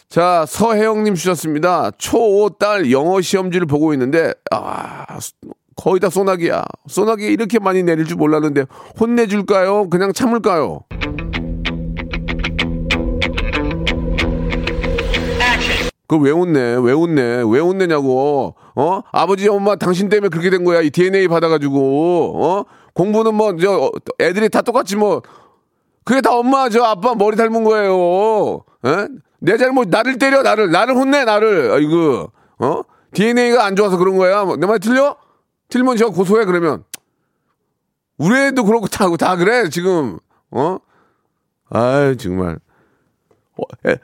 자, 0.08 0.46
서혜영님 0.48 1.16
주셨습니다. 1.16 1.90
초5 1.98 2.60
딸 2.60 2.92
영어 2.92 3.20
시험지를 3.22 3.66
보고 3.66 3.92
있는데, 3.94 4.36
아, 4.52 5.18
거의 5.76 6.00
다 6.00 6.12
소나기야. 6.12 6.64
소나기 6.88 7.26
이렇게 7.26 7.58
많이 7.58 7.82
내릴 7.82 8.06
줄 8.06 8.18
몰랐는데, 8.18 8.66
혼내줄까요? 9.00 9.90
그냥 9.90 10.14
참을까요? 10.14 10.82
그걸 16.08 16.24
왜 16.24 16.32
웃네? 16.32 16.60
왜 16.84 16.94
웃네? 16.94 17.22
왜 17.48 17.60
웃느냐고? 17.60 18.54
어? 18.76 19.02
아버지, 19.12 19.50
엄마, 19.50 19.76
당신 19.76 20.08
때문에 20.08 20.30
그렇게 20.30 20.52
된 20.52 20.64
거야. 20.64 20.82
이 20.82 20.92
DNA 20.92 21.28
받아가지고, 21.28 22.44
어? 22.44 22.66
공부는 22.96 23.36
뭐, 23.36 23.56
저, 23.58 23.92
애들이 24.20 24.50
다 24.50 24.62
똑같지 24.62 24.96
뭐. 24.96 25.22
그게 26.06 26.22
다 26.22 26.34
엄마, 26.36 26.70
저 26.70 26.84
아빠 26.84 27.14
머리 27.14 27.36
닮은 27.36 27.64
거예요. 27.64 28.64
에? 28.86 29.08
내 29.40 29.58
잘못, 29.58 29.90
나를 29.90 30.18
때려, 30.18 30.42
나를. 30.42 30.72
나를 30.72 30.96
혼내, 30.96 31.26
나를. 31.26 31.72
아이고, 31.72 32.32
어? 32.60 32.82
DNA가 33.14 33.66
안 33.66 33.76
좋아서 33.76 33.98
그런 33.98 34.18
거야. 34.18 34.46
내말 34.58 34.80
틀려? 34.80 35.18
틀면 35.70 35.98
저 35.98 36.10
고소해, 36.10 36.46
그러면. 36.46 36.84
우리 38.18 38.40
애도 38.40 38.64
그렇고 38.64 38.88
다, 38.88 39.08
다 39.18 39.36
그래, 39.36 39.70
지금. 39.70 40.18
어? 40.52 40.78
아이, 41.70 42.16
정말. 42.16 42.60
어, 43.58 43.64
애, 43.88 43.98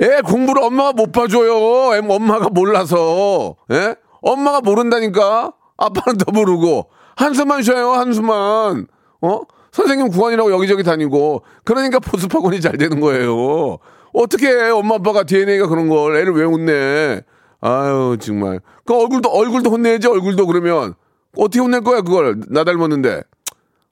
애 0.00 0.20
공부를 0.20 0.62
엄마가 0.62 0.92
못 0.92 1.10
봐줘요. 1.10 1.94
애 1.94 1.98
엄마가 2.06 2.50
몰라서. 2.50 3.56
예? 3.72 3.96
엄마가 4.20 4.60
모른다니까. 4.60 5.52
아빠는 5.76 6.18
더 6.18 6.30
모르고. 6.30 6.90
한숨만 7.16 7.62
쉬어요, 7.62 7.92
한숨만. 7.92 8.86
어? 9.22 9.40
선생님 9.72 10.08
구원이라고 10.08 10.52
여기저기 10.52 10.82
다니고. 10.82 11.42
그러니까 11.64 11.98
보습학원이 11.98 12.60
잘 12.60 12.78
되는 12.78 13.00
거예요. 13.00 13.78
어떻게 14.12 14.48
해, 14.48 14.70
엄마 14.70 14.94
아빠가 14.94 15.24
DNA가 15.24 15.66
그런 15.66 15.88
걸. 15.88 16.16
애를 16.16 16.34
왜 16.34 16.44
혼내. 16.44 17.22
아유, 17.60 18.16
정말. 18.20 18.60
그 18.84 18.94
얼굴도, 18.94 19.28
얼굴도 19.28 19.70
혼내야지, 19.70 20.06
얼굴도 20.06 20.46
그러면. 20.46 20.94
어떻게 21.36 21.60
혼낼 21.60 21.82
거야, 21.82 22.00
그걸. 22.02 22.40
나 22.48 22.64
닮았는데. 22.64 23.22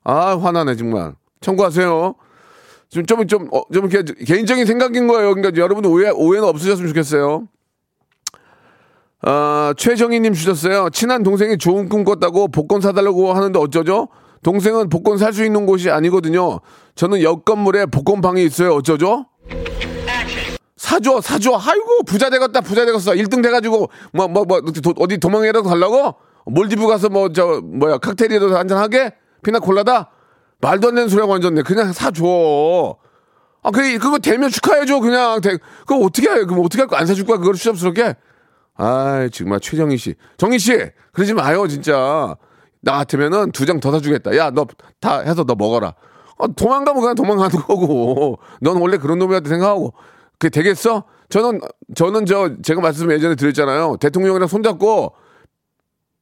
아, 0.05 0.39
화나네, 0.39 0.77
정말. 0.77 1.15
청구하세요. 1.41 2.15
좀, 2.91 3.07
좀, 3.07 3.27
좀, 3.27 3.49
어, 3.53 3.63
좀, 3.73 3.91
이렇게 3.91 4.25
개인적인 4.25 4.67
생각인 4.67 5.07
거예요. 5.07 5.35
그러니까 5.35 5.61
여러분들 5.61 5.91
오해, 5.91 6.11
오해는 6.11 6.49
없으셨으면 6.49 6.89
좋겠어요. 6.89 7.49
아, 9.27 9.73
최정희님 9.77 10.35
주셨어요. 10.35 10.91
친한 10.91 11.23
동생이 11.23 11.57
좋은 11.57 11.89
꿈 11.89 12.05
꿨다고 12.05 12.49
복권 12.49 12.81
사달라고 12.81 13.33
하는데 13.33 13.59
어쩌죠? 13.59 14.09
동생은 14.43 14.91
복권 14.91 15.17
살 15.17 15.33
수 15.33 15.45
있는 15.45 15.65
곳이 15.65 15.91
아니거든요. 15.91 16.61
저는 16.95 17.23
옆 17.23 17.45
건물에 17.47 17.87
복권 17.87 18.21
방이 18.21 18.45
있어요. 18.45 18.75
어쩌죠? 18.75 19.27
사줘, 20.77 21.23
사줘. 21.23 21.53
아이고, 21.55 22.03
부자 22.07 22.29
되겠다, 22.29 22.61
부자 22.61 22.85
되겠어. 22.85 23.13
1등 23.13 23.43
돼가지고, 23.43 23.89
뭐, 24.13 24.29
뭐, 24.29 24.45
뭐, 24.45 24.61
도- 24.61 24.93
어디 24.99 25.17
도망이라도 25.19 25.63
가려고? 25.63 26.17
몰디브 26.45 26.87
가서 26.87 27.09
뭐, 27.09 27.33
저, 27.33 27.63
뭐야, 27.65 27.97
칵테일이라도 27.99 28.55
한잔하게? 28.59 29.15
피나콜라다? 29.43 30.11
말도 30.61 30.89
안 30.89 30.95
되는 30.97 31.09
소리하고 31.09 31.35
앉았네. 31.35 31.63
그냥 31.63 31.93
사줘. 31.95 32.97
아, 33.63 33.71
그, 33.71 33.99
그거 33.99 34.19
되면 34.19 34.51
축하해줘, 34.51 35.01
그냥. 35.01 35.41
대, 35.41 35.57
그거 35.87 36.01
어떻게 36.05 36.29
해? 36.29 36.45
그럼 36.45 36.61
어떻게 36.67 36.83
할 36.83 36.87
거 36.89 36.97
안 36.97 37.07
사줄 37.07 37.25
거야? 37.25 37.39
그걸 37.39 37.55
추잡스럽게? 37.55 38.15
아이, 38.77 39.31
정말 39.31 39.61
최정희 39.61 39.97
씨. 39.97 40.15
정희 40.37 40.59
씨, 40.59 40.73
그러지 41.13 41.35
마요, 41.35 41.67
진짜. 41.69 42.37
나 42.81 42.93
같으면은 42.99 43.53
두 43.53 43.65
장 43.67 43.81
더 43.81 43.91
사주겠다. 43.93 44.37
야, 44.37 44.51
너 44.51 44.67
다 45.01 45.21
해서 45.21 45.45
너 45.45 45.55
먹어라. 45.55 45.95
아, 46.39 46.47
도망가면 46.57 47.01
그냥 47.01 47.15
도망가는 47.15 47.51
거고. 47.63 48.39
넌 48.61 48.77
원래 48.79 48.97
그런 48.99 49.19
놈이라고 49.19 49.49
생각하고. 49.49 49.95
그게 50.39 50.51
되겠어? 50.51 51.05
저는, 51.29 51.61
저는 51.95 52.27
저, 52.27 52.51
제가 52.63 52.81
말씀 52.81 53.11
예전에 53.11 53.35
드렸잖아요. 53.37 53.97
대통령이랑 54.01 54.49
손잡고 54.49 55.15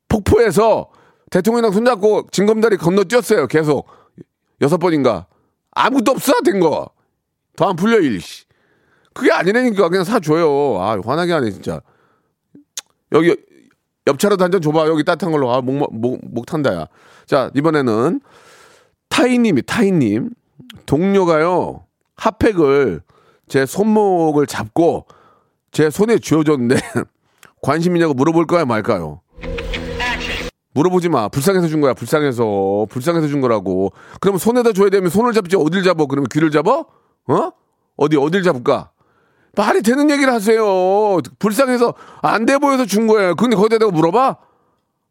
폭포에서 0.08 0.88
대통령이랑 1.30 1.72
손잡고 1.72 2.28
징검다리 2.30 2.76
건너 2.76 3.04
뛰었어요. 3.04 3.46
계속. 3.46 3.86
여섯 4.60 4.76
번인가. 4.78 5.26
아무것도 5.72 6.12
없어, 6.12 6.34
된 6.44 6.60
거. 6.60 6.90
더 7.56 7.68
안 7.68 7.76
풀려, 7.76 7.98
일, 8.00 8.20
씨. 8.20 8.44
그게 9.14 9.32
아니라니까. 9.32 9.88
그냥 9.88 10.04
사줘요. 10.04 10.80
아, 10.80 10.98
화나게 11.04 11.32
하네, 11.32 11.50
진짜. 11.50 11.80
여기, 13.12 13.36
옆차라도 14.06 14.42
한 14.44 14.50
잔 14.50 14.60
줘봐. 14.60 14.86
여기 14.88 15.04
따뜻한 15.04 15.32
걸로. 15.32 15.52
아, 15.52 15.60
목, 15.60 15.94
목, 15.94 16.20
목 16.22 16.46
탄다, 16.46 16.74
야. 16.74 16.86
자, 17.26 17.50
이번에는 17.54 18.20
타이님이, 19.08 19.62
타이님. 19.62 20.30
동료가요, 20.86 21.84
핫팩을 22.16 23.02
제 23.48 23.66
손목을 23.66 24.46
잡고 24.46 25.06
제 25.70 25.90
손에 25.90 26.18
쥐어줬는데 26.18 26.76
관심 27.62 27.94
있냐고 27.96 28.14
물어볼 28.14 28.46
거야 28.46 28.64
말까요? 28.64 29.20
물어보지 30.74 31.10
마. 31.10 31.28
불쌍해서 31.28 31.68
준 31.68 31.82
거야. 31.82 31.92
불쌍해서. 31.92 32.86
불쌍해서 32.88 33.28
준 33.28 33.42
거라고. 33.42 33.92
그러면 34.20 34.38
손에다 34.38 34.72
줘야 34.72 34.88
되면 34.88 35.10
손을 35.10 35.32
잡지 35.34 35.56
어딜 35.56 35.82
잡아? 35.82 36.06
그러면 36.06 36.28
귀를 36.32 36.50
잡아? 36.50 36.84
어? 37.26 37.50
어디 37.96 38.16
어딜 38.16 38.42
잡을까? 38.42 38.90
말이 39.54 39.82
되는 39.82 40.10
얘기를 40.10 40.32
하세요. 40.32 41.18
불쌍해서 41.38 41.94
안 42.22 42.46
돼 42.46 42.58
보여서 42.58 42.86
준 42.86 43.06
거예요. 43.06 43.34
근데 43.34 43.56
거기다 43.56 43.86
물어봐? 43.86 44.36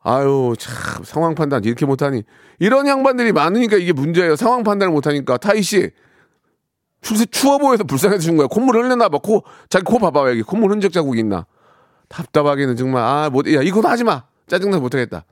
아유, 0.03 0.53
참, 0.57 1.03
상황 1.03 1.35
판단 1.35 1.63
이렇게 1.63 1.85
못하니. 1.85 2.23
이런 2.59 2.87
양반들이 2.87 3.31
많으니까 3.33 3.77
이게 3.77 3.93
문제예요. 3.93 4.35
상황 4.35 4.63
판단을 4.63 4.91
못하니까. 4.91 5.37
타이 5.37 5.61
씨, 5.61 5.91
추, 7.01 7.23
추워 7.27 7.59
보여서 7.59 7.83
불쌍해서 7.83 8.19
준 8.21 8.35
거야. 8.37 8.47
콧물 8.47 8.77
흘렸나 8.77 9.09
봐. 9.09 9.19
코, 9.21 9.43
자기 9.69 9.85
코 9.85 9.99
봐봐. 9.99 10.31
여기 10.31 10.41
콧물 10.41 10.71
흔적 10.71 10.91
자국 10.91 11.17
있나. 11.19 11.45
답답하기는 12.07 12.75
정말, 12.77 13.03
아, 13.03 13.29
못, 13.29 13.45
야, 13.53 13.61
이건 13.61 13.85
하지 13.85 14.03
마. 14.03 14.23
짜증나서 14.47 14.81
못하겠다. 14.81 15.23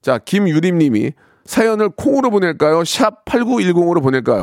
자, 0.00 0.18
김유림 0.18 0.78
님이 0.78 1.12
사연을 1.44 1.90
콩으로 1.90 2.30
보낼까요? 2.30 2.84
샵 2.84 3.24
8910으로 3.26 4.02
보낼까요? 4.02 4.42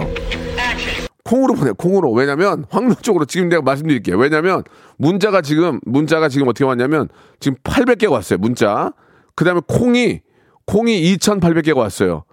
콩으로 1.26 1.56
보내, 1.56 1.72
콩으로. 1.72 2.12
왜냐면, 2.14 2.66
확률적으로 2.70 3.26
지금 3.26 3.50
내가 3.50 3.62
말씀드릴게요. 3.64 4.18
왜냐면, 4.18 4.64
문자가 4.98 5.42
지금, 5.42 5.80
문자가 5.84 6.30
지금 6.30 6.48
어떻게 6.48 6.64
왔냐면, 6.64 7.10
지금 7.40 7.58
800개가 7.64 8.12
왔어요, 8.12 8.40
문자. 8.40 8.94
그 9.36 9.44
다음에 9.44 9.60
콩이, 9.68 10.22
콩이 10.68 11.02
2,800개가 11.18 11.78
왔어요. 11.78 12.24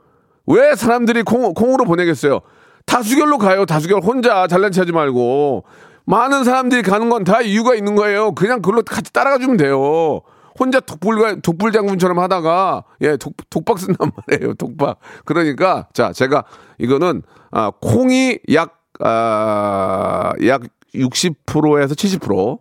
왜 0.46 0.74
사람들이 0.74 1.22
콩, 1.22 1.55
콩으로 1.55 1.85
보내겠어요? 1.85 2.40
다수결로 2.85 3.38
가요, 3.38 3.64
다수결. 3.64 4.00
혼자 4.02 4.46
잘난 4.46 4.72
체 4.72 4.81
하지 4.83 4.92
말고. 4.92 5.64
많은 6.05 6.44
사람들이 6.44 6.83
가는 6.83 7.09
건 7.09 7.24
다 7.24 7.40
이유가 7.40 7.74
있는 7.74 7.94
거예요. 7.94 8.35
그냥 8.35 8.61
그걸로 8.61 8.83
같이 8.83 9.12
따라가 9.12 9.38
주면 9.38 9.57
돼요. 9.57 10.20
혼자 10.59 10.81
독불, 10.81 11.40
독불 11.40 11.72
장군처럼 11.72 12.18
하다가, 12.18 12.85
예, 13.00 13.16
독, 13.16 13.35
독박 13.48 13.78
쓴단 13.78 14.11
말이에요, 14.28 14.55
독박. 14.55 14.98
그러니까, 15.24 15.87
자, 15.94 16.12
제가 16.12 16.44
이거는, 16.78 17.22
아, 17.52 17.70
콩이 17.81 18.40
약, 18.52 18.81
아, 19.04 20.32
약 20.46 20.62
60%에서 20.94 21.94
70%, 21.94 22.58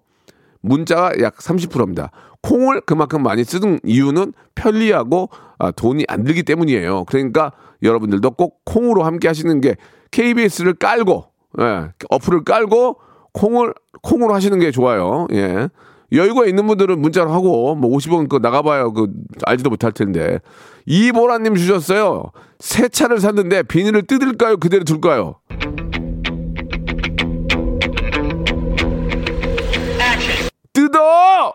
문자가 0.61 1.11
약 1.21 1.37
30%입니다. 1.37 2.11
콩을 2.41 2.81
그만큼 2.81 3.21
많이 3.23 3.43
쓰는 3.43 3.79
이유는 3.83 4.33
편리하고 4.55 5.29
아, 5.59 5.71
돈이 5.71 6.05
안 6.07 6.23
들기 6.23 6.43
때문이에요. 6.43 7.05
그러니까 7.05 7.51
여러분들도 7.83 8.31
꼭 8.31 8.61
콩으로 8.65 9.03
함께 9.03 9.27
하시는 9.27 9.61
게 9.61 9.75
KBS를 10.11 10.73
깔고, 10.73 11.25
예, 11.59 11.89
어플을 12.09 12.43
깔고 12.43 12.97
콩을, 13.33 13.73
콩으로 14.01 14.33
하시는 14.33 14.57
게 14.59 14.71
좋아요. 14.71 15.27
예. 15.33 15.69
여유가 16.13 16.45
있는 16.45 16.67
분들은 16.67 16.99
문자로 16.99 17.31
하고, 17.31 17.75
뭐 17.75 17.89
50원 17.95 18.27
그 18.27 18.37
나가봐요. 18.37 18.91
그, 18.91 19.07
알지도 19.45 19.69
못할 19.69 19.93
텐데. 19.93 20.39
이보라님 20.85 21.55
주셨어요. 21.55 22.31
새 22.59 22.89
차를 22.89 23.19
샀는데 23.19 23.63
비닐을 23.63 24.03
뜯을까요? 24.03 24.57
그대로 24.57 24.83
둘까요? 24.83 25.35
뜯어! 30.73 31.53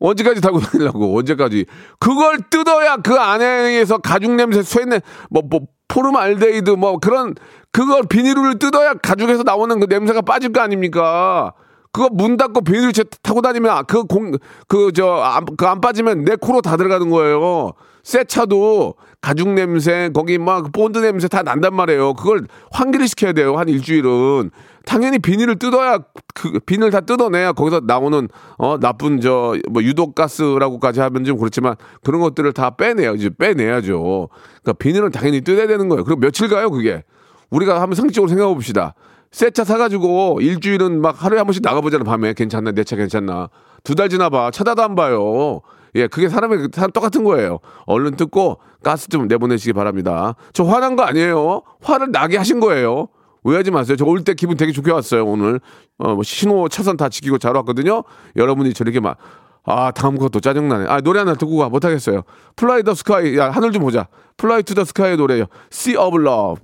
언제까지 0.00 0.40
달고 0.40 0.60
다니려고, 0.60 1.16
언제까지. 1.18 1.66
그걸 1.98 2.38
뜯어야 2.50 2.96
그 2.96 3.14
안에서 3.14 3.98
가죽 3.98 4.32
냄새, 4.32 4.62
쇠냄, 4.62 5.00
뭐, 5.30 5.42
뭐, 5.48 5.60
포름알데히드, 5.88 6.70
뭐, 6.70 6.98
그런, 6.98 7.34
그걸 7.72 8.02
비닐을 8.02 8.58
뜯어야 8.58 8.94
가죽에서 8.94 9.42
나오는 9.44 9.78
그 9.80 9.86
냄새가 9.88 10.22
빠질 10.22 10.52
거 10.52 10.60
아닙니까? 10.60 11.52
그거 11.92 12.08
문 12.12 12.36
닫고 12.36 12.62
비닐 12.62 12.92
채 12.92 13.04
타고 13.22 13.40
다니면 13.40 13.84
그 13.86 14.04
공, 14.04 14.32
그, 14.68 14.92
저, 14.92 15.06
안, 15.22 15.44
그 15.56 15.64
안 15.66 15.80
빠지면 15.80 16.24
내 16.24 16.34
코로 16.36 16.60
다 16.60 16.76
들어가는 16.76 17.08
거예요. 17.08 17.72
새 18.04 18.22
차도 18.22 18.94
가죽 19.22 19.48
냄새, 19.48 20.10
거기 20.14 20.36
막 20.38 20.70
본드 20.72 20.98
냄새 20.98 21.26
다 21.26 21.42
난단 21.42 21.74
말이에요. 21.74 22.12
그걸 22.14 22.46
환기를 22.70 23.08
시켜야 23.08 23.32
돼요. 23.32 23.56
한 23.56 23.68
일주일은. 23.68 24.50
당연히 24.84 25.18
비닐을 25.18 25.58
뜯어야 25.58 25.98
그 26.34 26.60
비닐 26.66 26.90
다 26.90 27.00
뜯어내야 27.00 27.52
거기서 27.52 27.80
나오는 27.86 28.28
어 28.58 28.78
나쁜 28.78 29.22
저 29.22 29.54
뭐 29.70 29.82
유독가스라고까지 29.82 31.00
하면 31.00 31.24
좀 31.24 31.38
그렇지만 31.38 31.76
그런 32.02 32.20
것들을 32.20 32.52
다. 32.52 32.76
이제 33.16 33.30
빼내야죠. 33.30 34.28
그러니까 34.62 34.72
비닐은 34.78 35.10
당연히 35.10 35.40
뜯어야 35.40 35.66
되는 35.66 35.88
거예요. 35.88 36.04
그럼 36.04 36.20
며칠 36.20 36.48
가요, 36.48 36.70
그게? 36.70 37.02
우리가 37.48 37.80
한번 37.80 37.94
상식적으로 37.96 38.28
생각해 38.28 38.52
봅시다. 38.52 38.94
새 39.32 39.50
차 39.50 39.64
사가지고 39.64 40.40
일주일은 40.42 41.00
막 41.00 41.24
하루에 41.24 41.38
한 41.38 41.46
번씩 41.46 41.62
나가보잖아, 41.62 42.04
밤에. 42.04 42.34
괜찮나? 42.34 42.72
내 42.72 42.84
차 42.84 42.96
괜찮나? 42.96 43.48
두 43.82 43.94
달 43.94 44.08
지나봐. 44.10 44.50
쳐다도 44.50 44.82
안 44.82 44.94
봐요. 44.94 45.60
예, 45.96 46.06
그게 46.08 46.28
사람의, 46.28 46.68
사람 46.72 46.90
똑같은 46.90 47.22
거예요. 47.24 47.58
얼른 47.86 48.16
뜯고 48.16 48.58
가스 48.82 49.08
좀 49.08 49.28
내보내시기 49.28 49.72
바랍니다. 49.72 50.34
저 50.52 50.64
화난 50.64 50.96
거 50.96 51.02
아니에요. 51.04 51.62
화를 51.82 52.10
나게 52.10 52.36
하신 52.36 52.60
거예요. 52.60 53.08
오해하지 53.44 53.70
마세요. 53.70 53.96
저 53.96 54.04
올 54.06 54.24
때 54.24 54.34
기분 54.34 54.56
되게 54.56 54.72
좋게 54.72 54.90
왔어요, 54.90 55.24
오늘. 55.26 55.60
어, 55.98 56.14
뭐 56.14 56.22
신호 56.22 56.68
차선 56.68 56.96
다 56.96 57.08
지키고 57.08 57.38
잘 57.38 57.54
왔거든요. 57.56 58.02
여러분이 58.36 58.72
저렇게 58.74 59.00
막, 59.00 59.18
아, 59.64 59.90
다음 59.92 60.16
것도 60.18 60.40
짜증나네. 60.40 60.86
아, 60.88 61.00
노래 61.00 61.20
하나 61.20 61.34
듣고 61.34 61.58
가. 61.58 61.68
못하겠어요. 61.68 62.22
Fly 62.56 62.82
to 62.82 62.87
the 62.87 62.94
Sky. 62.94 63.36
야, 63.38 63.50
하늘 63.50 63.70
좀 63.72 63.82
보자. 63.82 64.08
Fly 64.36 64.62
to 64.62 64.74
the 64.74 64.84
Sky의 64.84 65.16
노래요. 65.18 65.44
Sea 65.72 65.96
of 65.96 66.18
Love. 66.20 66.62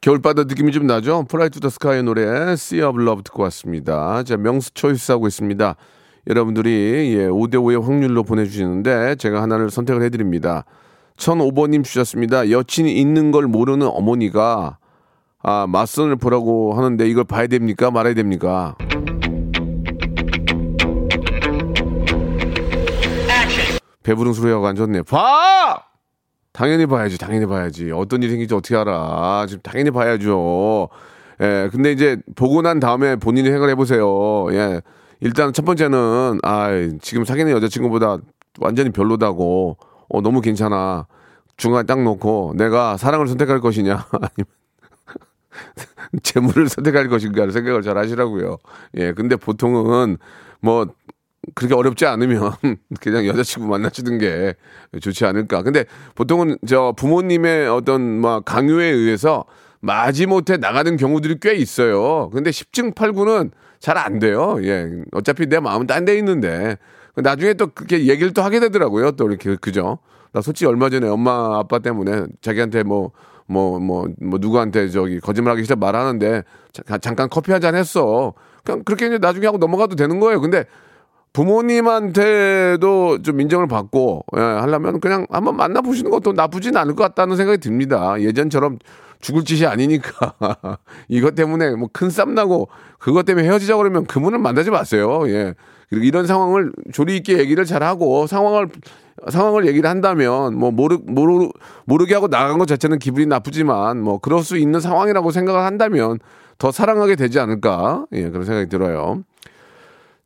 겨울바다 0.00 0.44
느낌이 0.44 0.72
좀 0.72 0.86
나죠? 0.86 1.24
Fly 1.28 1.48
to 1.50 1.60
the 1.60 1.68
Sky의 1.70 2.02
노래 2.02 2.22
Sea 2.52 2.82
of 2.84 3.00
Love 3.00 3.22
듣고 3.24 3.42
왔습니다. 3.44 4.22
자, 4.22 4.36
명수 4.36 4.72
초이스 4.74 5.12
하고 5.12 5.26
있습니다. 5.28 5.76
여러분들이 6.28 7.16
예, 7.18 7.28
5대5의 7.28 7.82
확률로 7.82 8.22
보내주시는데 8.22 9.16
제가 9.16 9.42
하나를 9.42 9.70
선택을 9.70 10.02
해드립니다. 10.02 10.64
1005번님 11.16 11.84
주셨습니다. 11.84 12.50
여친이 12.50 12.92
있는 12.94 13.32
걸 13.32 13.46
모르는 13.46 13.86
어머니가 13.88 14.78
아, 15.42 15.66
맞선을 15.68 16.16
보라고 16.16 16.74
하는데 16.74 17.08
이걸 17.08 17.24
봐야 17.24 17.48
됩니까? 17.48 17.90
말아야 17.90 18.14
됩니까? 18.14 18.76
배부른 24.04 24.32
소리하고 24.32 24.66
앉았네. 24.66 25.02
봐! 25.02 25.82
당연히 26.52 26.86
봐야지, 26.86 27.18
당연히 27.18 27.46
봐야지. 27.46 27.90
어떤 27.92 28.22
일이 28.22 28.30
생길지 28.30 28.54
어떻게 28.54 28.76
알아. 28.76 29.46
지금 29.48 29.62
당연히 29.62 29.90
봐야죠. 29.90 30.88
예, 31.40 31.68
근데 31.72 31.92
이제 31.92 32.18
보고 32.36 32.62
난 32.62 32.78
다음에 32.78 33.16
본인이 33.16 33.48
생각을 33.48 33.70
해보세요. 33.70 34.52
예. 34.52 34.80
일단 35.22 35.52
첫 35.52 35.64
번째는, 35.64 36.40
아 36.42 36.70
지금 37.00 37.24
사귀는 37.24 37.52
여자친구보다 37.52 38.18
완전히 38.58 38.90
별로다고, 38.90 39.76
어, 40.08 40.20
너무 40.20 40.40
괜찮아. 40.40 41.06
중간에 41.56 41.86
딱 41.86 42.02
놓고 42.02 42.54
내가 42.56 42.96
사랑을 42.96 43.28
선택할 43.28 43.60
것이냐, 43.60 44.04
아니면 44.12 44.46
재물을 46.24 46.68
선택할 46.68 47.08
것인가를 47.08 47.52
생각을 47.52 47.82
잘 47.82 47.96
하시라고요. 47.98 48.58
예, 48.96 49.12
근데 49.12 49.36
보통은 49.36 50.18
뭐 50.60 50.86
그렇게 51.54 51.74
어렵지 51.74 52.04
않으면 52.06 52.52
그냥 53.00 53.26
여자친구 53.26 53.68
만나시는 53.68 54.18
게 54.18 54.54
좋지 55.00 55.24
않을까. 55.24 55.62
근데 55.62 55.84
보통은 56.16 56.58
저 56.66 56.94
부모님의 56.96 57.68
어떤 57.68 58.02
막 58.02 58.44
강요에 58.44 58.86
의해서 58.86 59.44
마지못해 59.80 60.56
나가는 60.56 60.96
경우들이 60.96 61.38
꽤 61.40 61.54
있어요. 61.54 62.28
근데 62.30 62.50
10층 62.50 62.94
8구는 62.94 63.50
잘 63.82 63.98
안 63.98 64.18
돼요. 64.20 64.56
예. 64.62 64.88
어차피 65.12 65.46
내 65.46 65.58
마음은 65.60 65.86
딴 65.86 66.04
데 66.04 66.16
있는데. 66.18 66.76
나중에 67.16 67.52
또 67.54 67.66
그렇게 67.66 68.06
얘기를 68.06 68.32
또 68.32 68.40
하게 68.42 68.58
되더라고요. 68.60 69.10
또 69.12 69.28
이렇게, 69.28 69.56
그죠? 69.56 69.98
나 70.32 70.40
솔직히 70.40 70.66
얼마 70.66 70.88
전에 70.88 71.06
엄마 71.08 71.58
아빠 71.58 71.78
때문에 71.78 72.24
자기한테 72.40 72.84
뭐, 72.84 73.10
뭐, 73.46 73.78
뭐, 73.78 74.08
뭐, 74.18 74.38
누구한테 74.40 74.88
저기 74.88 75.20
거짓말하기 75.20 75.62
싫다 75.64 75.76
말하는데 75.76 76.42
자- 76.72 76.98
잠깐 76.98 77.28
커피 77.28 77.52
한 77.52 77.60
잔 77.60 77.74
했어. 77.74 78.32
그냥 78.64 78.82
그렇게 78.84 79.06
이제 79.08 79.18
나중에 79.18 79.44
하고 79.46 79.58
넘어가도 79.58 79.94
되는 79.96 80.20
거예요. 80.20 80.40
근데 80.40 80.64
부모님한테도 81.32 83.22
좀 83.22 83.40
인정을 83.40 83.66
받고 83.66 84.24
예, 84.36 84.40
하려면 84.40 85.00
그냥 85.00 85.26
한번 85.30 85.56
만나보시는 85.56 86.10
것도 86.10 86.32
나쁘진 86.32 86.76
않을 86.76 86.94
것 86.94 87.02
같다는 87.04 87.36
생각이 87.36 87.58
듭니다. 87.58 88.20
예전처럼 88.20 88.78
죽을 89.20 89.44
짓이 89.44 89.64
아니니까 89.66 90.34
이것 91.08 91.34
때문에 91.34 91.74
뭐 91.76 91.88
큰 91.92 92.08
쌈 92.10 92.34
나고 92.34 92.68
그것 92.98 93.24
때문에 93.24 93.46
헤어지자 93.46 93.76
그러면 93.76 94.04
그분을 94.06 94.38
만나지 94.38 94.70
마세요. 94.70 95.22
예. 95.28 95.54
그리고 95.88 96.04
이런 96.04 96.26
상황을 96.26 96.72
조리 96.92 97.16
있게 97.18 97.38
얘기를 97.38 97.64
잘 97.64 97.82
하고 97.82 98.26
상황을 98.26 98.68
상황을 99.28 99.66
얘기를 99.66 99.88
한다면 99.88 100.56
뭐 100.56 100.70
모르 100.70 100.98
모르 101.06 101.48
모르게 101.84 102.14
하고 102.14 102.28
나간 102.28 102.58
것 102.58 102.66
자체는 102.66 102.98
기분이 102.98 103.26
나쁘지만 103.26 104.00
뭐 104.02 104.18
그럴 104.18 104.42
수 104.42 104.56
있는 104.56 104.80
상황이라고 104.80 105.30
생각을 105.30 105.60
한다면 105.60 106.18
더 106.58 106.72
사랑하게 106.72 107.14
되지 107.16 107.38
않을까 107.40 108.06
예 108.12 108.30
그런 108.30 108.44
생각이 108.44 108.68
들어요. 108.68 109.22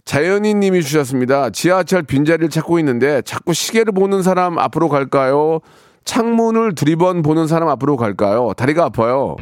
자연이 0.07 0.55
님이 0.55 0.83
주셨습니다. 0.83 1.51
지하철 1.51 2.05
빈자리를 2.05 2.49
찾고 2.49 2.79
있는데 2.79 3.23
자꾸 3.23 3.53
시계를 3.53 3.93
보는 3.93 4.23
사람 4.23 4.57
앞으로 4.57 4.89
갈까요? 4.89 5.59
창문을 6.05 6.77
두리번 6.77 7.23
보는 7.23 7.49
사람 7.49 7.69
앞으로 7.69 7.97
갈까요? 7.97 8.53
다리가 8.57 8.85
아파요. 8.85 9.35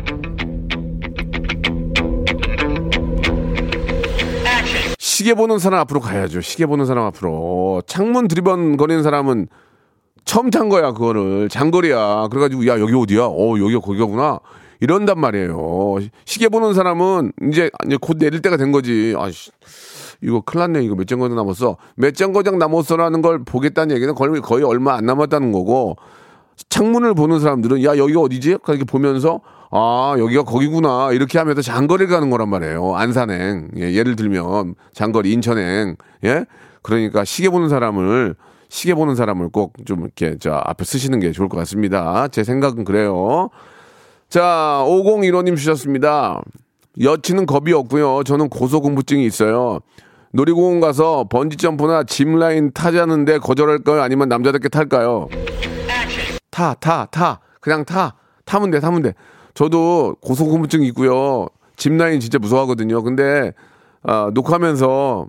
시계 4.98 5.34
보는 5.34 5.58
사람 5.58 5.80
앞으로 5.80 6.00
가야죠. 6.00 6.40
시계 6.40 6.64
보는 6.64 6.86
사람 6.86 7.04
앞으로. 7.04 7.82
창문 7.86 8.26
두리번 8.26 8.78
거리는 8.78 9.02
사람은 9.02 9.48
처음 10.24 10.48
탄 10.48 10.70
거야, 10.70 10.92
그거를. 10.92 11.50
장거리야. 11.50 12.28
그래가지고, 12.30 12.66
야, 12.66 12.80
여기 12.80 12.94
어디야? 12.94 13.24
어, 13.26 13.58
여기가 13.58 13.80
거기가구나. 13.80 14.40
이런단 14.80 15.20
말이에요. 15.20 15.98
시계 16.24 16.48
보는 16.48 16.72
사람은 16.72 17.32
이제, 17.50 17.70
이제 17.86 17.98
곧 18.00 18.16
내릴 18.18 18.40
때가 18.40 18.56
된 18.56 18.72
거지. 18.72 19.14
아씨. 19.16 19.50
이거 20.24 20.40
큰일 20.40 20.60
났네. 20.72 20.84
이거 20.84 20.94
몇 20.94 21.06
정거장 21.06 21.36
남았어. 21.36 21.76
몇 21.96 22.14
정거장 22.14 22.58
남았어라는 22.58 23.22
걸 23.22 23.44
보겠다는 23.44 23.94
얘기는 23.94 24.14
거의, 24.14 24.40
거의 24.40 24.64
얼마 24.64 24.94
안 24.94 25.04
남았다는 25.06 25.52
거고, 25.52 25.96
창문을 26.70 27.14
보는 27.14 27.40
사람들은, 27.40 27.84
야, 27.84 27.96
여기가 27.98 28.20
어디지? 28.20 28.58
그렇게 28.64 28.84
보면서, 28.84 29.40
아, 29.70 30.14
여기가 30.18 30.44
거기구나. 30.44 31.12
이렇게 31.12 31.38
하면서 31.38 31.60
장거리를 31.60 32.10
가는 32.12 32.30
거란 32.30 32.48
말이에요. 32.48 32.94
안산행. 32.94 33.68
예, 33.76 33.92
예를 33.92 34.16
들면, 34.16 34.74
장거리, 34.92 35.32
인천행. 35.32 35.96
예? 36.24 36.46
그러니까 36.82 37.24
시계 37.24 37.50
보는 37.50 37.68
사람을, 37.68 38.34
시계 38.68 38.94
보는 38.94 39.14
사람을 39.16 39.50
꼭 39.50 39.74
좀 39.84 40.02
이렇게, 40.02 40.36
저, 40.38 40.52
앞에 40.52 40.84
쓰시는 40.84 41.20
게 41.20 41.32
좋을 41.32 41.48
것 41.48 41.56
같습니다. 41.58 42.28
제 42.28 42.44
생각은 42.44 42.84
그래요. 42.84 43.50
자, 44.30 44.82
5015님 44.86 45.56
주셨습니다. 45.56 46.40
여친은 47.00 47.46
겁이 47.46 47.72
없고요. 47.72 48.22
저는 48.24 48.48
고소공포증이 48.48 49.26
있어요. 49.26 49.80
놀이공원 50.38 50.80
가서 50.80 51.26
번지점프나 51.30 52.02
짚라인 52.02 52.72
타자는데 52.72 53.38
거절할까요? 53.38 54.02
아니면 54.02 54.28
남자답게 54.28 54.68
탈까요? 54.68 55.28
타, 56.50 56.74
타, 56.74 57.06
타. 57.06 57.38
그냥 57.60 57.84
타. 57.84 58.16
타면 58.44 58.72
돼, 58.72 58.80
타면 58.80 59.02
돼. 59.02 59.14
저도 59.54 60.16
고소공포증이 60.20 60.88
있고요. 60.88 61.46
짚라인 61.76 62.18
진짜 62.18 62.38
무서워하거든요. 62.40 63.04
근데, 63.04 63.52
아, 64.02 64.30
녹화하면서 64.34 65.28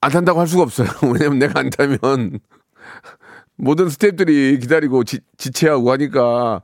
안 0.00 0.10
탄다고 0.12 0.38
할 0.38 0.46
수가 0.46 0.62
없어요. 0.62 0.86
왜냐면 1.12 1.40
내가 1.40 1.58
안 1.58 1.70
타면 1.70 1.98
모든 3.56 3.88
스태프들이 3.88 4.60
기다리고 4.60 5.02
지, 5.02 5.18
지체하고 5.36 5.90
하니까 5.90 6.62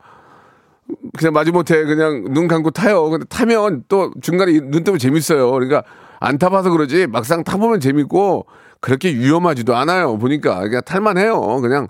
그냥 1.18 1.32
마지못해 1.32 1.84
그냥 1.84 2.32
눈 2.32 2.46
감고 2.46 2.70
타요. 2.70 3.10
근데 3.10 3.26
타면 3.26 3.84
또 3.88 4.12
중간에 4.22 4.52
이- 4.52 4.60
눈 4.60 4.84
뜨면 4.84 4.98
재밌어요. 5.00 5.50
그러니까 5.50 5.82
안 6.20 6.38
타봐서 6.38 6.70
그러지 6.70 7.06
막상 7.06 7.44
타보면 7.44 7.80
재밌고 7.80 8.46
그렇게 8.80 9.14
위험하지도 9.14 9.74
않아요. 9.76 10.18
보니까 10.18 10.60
그냥 10.60 10.82
탈만해요. 10.84 11.60
그냥 11.60 11.88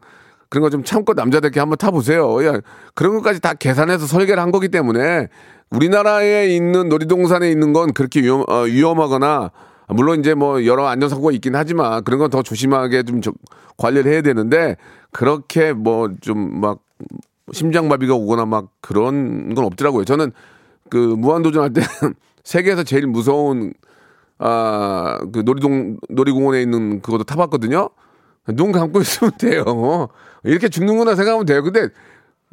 그런 0.48 0.62
거 0.62 0.70
좀 0.70 0.82
참고 0.84 1.12
남자답게 1.14 1.60
한번 1.60 1.76
타보세요. 1.76 2.44
야, 2.46 2.60
그런 2.94 3.14
것까지 3.16 3.40
다 3.40 3.52
계산해서 3.54 4.06
설계를 4.06 4.42
한 4.42 4.50
거기 4.50 4.68
때문에 4.68 5.28
우리나라에 5.70 6.48
있는 6.48 6.88
놀이동산에 6.88 7.50
있는 7.50 7.72
건 7.74 7.92
그렇게 7.92 8.22
위험, 8.22 8.42
어, 8.48 8.62
위험하거나 8.62 9.50
물론 9.88 10.20
이제 10.20 10.34
뭐 10.34 10.64
여러 10.64 10.86
안전사고가 10.86 11.32
있긴 11.32 11.54
하지만 11.54 12.02
그런 12.04 12.18
건 12.18 12.30
더 12.30 12.42
조심하게 12.42 13.02
좀 13.04 13.20
저- 13.20 13.32
관리를 13.76 14.10
해야 14.10 14.22
되는데 14.22 14.76
그렇게 15.12 15.72
뭐 15.74 16.08
좀 16.20 16.60
막 16.60 16.80
심장마비가 17.52 18.14
오거나 18.14 18.44
막 18.44 18.68
그런 18.82 19.54
건 19.54 19.64
없더라고요. 19.64 20.04
저는 20.04 20.32
그 20.90 20.96
무한도전 20.98 21.62
할 21.62 21.72
때 21.72 21.80
세계에서 22.44 22.82
제일 22.84 23.06
무서운 23.06 23.72
아 24.38 25.18
그 25.33 25.40
놀이동 25.44 25.98
놀이공원에 26.09 26.62
있는 26.62 27.01
그것도 27.03 27.24
타봤거든요. 27.24 27.88
눈 28.55 28.72
감고 28.72 29.01
있으면 29.03 29.33
돼요. 29.38 30.09
이렇게 30.44 30.68
죽는구나 30.68 31.14
생각하면 31.16 31.44
돼요. 31.46 31.62
근데 31.62 31.88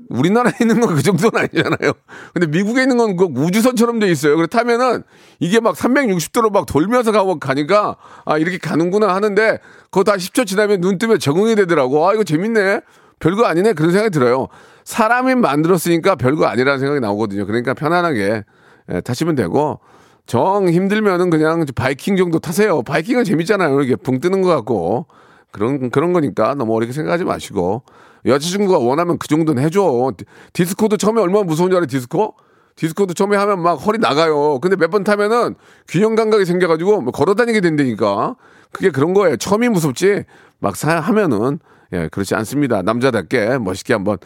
우리나라에 0.10 0.54
있는 0.62 0.82
건 0.82 0.94
그 0.96 1.02
정도는 1.02 1.40
아니잖아요. 1.40 1.94
근데 2.34 2.48
미국에 2.48 2.82
있는 2.82 2.98
건 2.98 3.16
그 3.16 3.26
우주선처럼 3.26 4.00
돼 4.00 4.08
있어요. 4.12 4.36
그래 4.36 4.48
타면은 4.48 5.04
이게 5.40 5.60
막 5.62 5.76
360도로 5.76 6.52
막 6.52 6.66
돌면서 6.66 7.12
가고 7.14 7.40
가니까 7.40 7.96
아 8.26 8.38
이렇게 8.38 8.58
가는구나 8.58 9.14
하는데 9.16 9.60
그거 9.92 10.04
다 10.04 10.14
10초 10.18 10.46
지나면 10.48 10.82
눈 10.82 10.98
뜨면 10.98 11.20
적응이 11.20 11.56
되더라고. 11.56 12.08
아 12.10 12.14
이거 12.14 12.24
재밌네. 12.26 12.82
별거 13.20 13.46
아니네 13.46 13.74
그런 13.74 13.92
생각이 13.92 14.12
들어요. 14.12 14.48
사람이 14.84 15.36
만들었으니까 15.36 16.16
별거 16.16 16.46
아니라는 16.46 16.80
생각이 16.80 17.00
나오거든요. 17.00 17.46
그러니까 17.46 17.74
편안하게 17.74 18.44
예, 18.92 19.02
타시면 19.02 19.36
되고 19.36 19.80
정 20.26 20.68
힘들면은 20.70 21.30
그냥 21.30 21.66
바이킹 21.76 22.16
정도 22.18 22.40
타세요. 22.40 22.82
바이킹은 22.84 23.24
재밌잖아요. 23.26 23.80
이렇게 23.82 23.96
붕 23.96 24.20
뜨는 24.20 24.42
것 24.42 24.50
같고 24.50 25.06
그런 25.52 25.90
그런 25.92 26.14
거니까 26.14 26.56
너무 26.56 26.76
어렵게 26.76 26.94
생각하지 26.94 27.24
마시고 27.24 27.84
여자친구가 28.26 28.80
원하면 28.80 29.18
그 29.20 29.28
정도는 29.28 29.62
해줘. 29.64 30.12
디- 30.18 30.26
디스코도 30.54 30.98
처음에 30.98 31.22
얼마나 31.22 31.44
무서운 31.44 31.70
줄 31.70 31.78
알아? 31.78 31.86
디스코? 31.86 32.36
디스코도 32.76 33.14
처음에 33.14 33.38
하면 33.38 33.62
막 33.62 33.76
허리 33.76 34.00
나가요. 34.00 34.60
근데 34.60 34.76
몇 34.76 34.90
번 34.90 35.04
타면은 35.04 35.56
균형 35.88 36.16
감각이 36.16 36.44
생겨가지고 36.46 37.02
뭐 37.02 37.12
걸어 37.12 37.36
다니게 37.36 37.62
된다니까. 37.62 38.36
그게 38.72 38.90
그런 38.90 39.14
거예요. 39.14 39.38
처음이 39.38 39.70
무섭지 39.70 40.24
막 40.60 40.76
사, 40.76 41.00
하면은 41.00 41.60
예 41.94 42.10
그렇지 42.12 42.34
않습니다. 42.36 42.82
남자답게 42.82 43.60
멋있게 43.60 43.94
한번. 43.94 44.18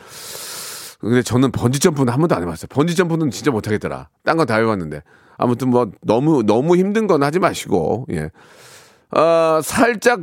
근데 0.99 1.21
저는 1.21 1.51
번지 1.51 1.79
점프는 1.79 2.11
한 2.11 2.19
번도 2.19 2.35
안 2.35 2.41
해봤어요. 2.41 2.67
번지 2.69 2.95
점프는 2.95 3.31
진짜 3.31 3.51
못하겠더라. 3.51 4.07
딴건다 4.23 4.55
해봤는데 4.55 5.01
아무튼 5.39 5.69
뭐 5.69 5.89
너무 6.01 6.43
너무 6.43 6.75
힘든 6.75 7.07
건 7.07 7.23
하지 7.23 7.39
마시고 7.39 8.05
예. 8.11 8.29
어, 9.17 9.61
살짝 9.63 10.19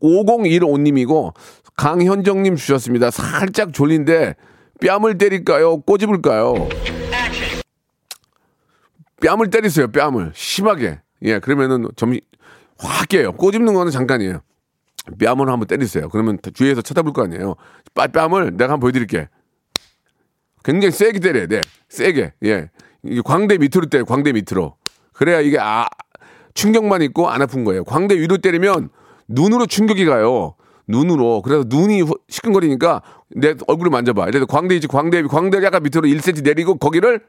5015님이고 0.00 1.32
강현정님 1.76 2.56
주셨습니다. 2.56 3.10
살짝 3.10 3.72
졸린데 3.72 4.34
뺨을 4.80 5.18
때릴까요? 5.18 5.82
꼬집을까요? 5.82 6.54
뺨을 9.20 9.50
때리세요. 9.50 9.88
뺨을 9.92 10.32
심하게. 10.34 11.00
예, 11.22 11.38
그러면은 11.38 11.86
점이 11.96 12.20
확 12.78 13.08
깨요. 13.08 13.32
꼬집는 13.32 13.74
거는 13.74 13.92
잠깐이에요. 13.92 14.40
뺨을 15.18 15.48
한번 15.50 15.66
때리세요. 15.66 16.08
그러면 16.08 16.38
주위에서 16.54 16.82
쳐다볼 16.82 17.12
거 17.12 17.22
아니에요. 17.24 17.54
빠- 17.94 18.06
뺨을 18.06 18.56
내가 18.56 18.72
한번 18.72 18.80
보여드릴게. 18.80 19.28
굉장히 20.64 20.92
세게 20.92 21.20
때려야 21.20 21.46
돼. 21.46 21.60
세게. 21.88 22.32
예. 22.44 22.70
이게 23.06 23.20
광대 23.24 23.58
밑으로 23.58 23.86
때려. 23.86 24.04
광대 24.04 24.32
밑으로. 24.32 24.76
그래야 25.12 25.40
이게 25.40 25.58
아 25.60 25.86
충격만 26.54 27.02
있고 27.02 27.28
안 27.28 27.42
아픈 27.42 27.64
거예요. 27.64 27.84
광대 27.84 28.16
위로 28.18 28.38
때리면 28.38 28.88
눈으로 29.28 29.66
충격이 29.66 30.04
가요. 30.06 30.54
눈으로. 30.86 31.42
그래서 31.42 31.64
눈이 31.66 32.02
후- 32.02 32.18
시큰거리니까 32.28 33.02
내 33.36 33.54
얼굴을 33.66 33.90
만져봐. 33.90 34.26
그래서 34.26 34.46
광대 34.46 34.74
있지. 34.76 34.86
광대 34.86 35.22
광대를 35.22 35.64
약간 35.64 35.82
밑으로 35.82 36.06
1cm 36.08 36.42
내리고 36.44 36.76
거기를 36.76 37.20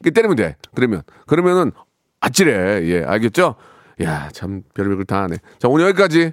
이렇게 0.00 0.10
때리면 0.10 0.36
돼. 0.36 0.56
그러면 0.74 1.02
그러면은 1.26 1.72
아찔해. 2.20 2.86
예, 2.88 3.04
알겠죠? 3.04 3.54
야, 4.02 4.28
참 4.32 4.62
별별 4.74 4.96
걸 4.96 5.13
다 5.13 5.22
하네. 5.22 5.36
자, 5.58 5.68
오늘 5.68 5.86
여기까지. 5.86 6.32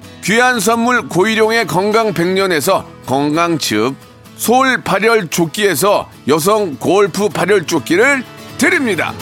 귀한 0.23 0.59
선물 0.59 1.07
고일용의 1.07 1.65
건강 1.67 2.13
백년에서 2.13 2.85
건강즙. 3.05 3.95
소울 4.35 4.81
발열 4.83 5.27
조끼에서 5.27 6.09
여성 6.27 6.75
골프 6.77 7.29
발열 7.29 7.65
조끼를 7.67 8.23
드립니다. 8.57 9.13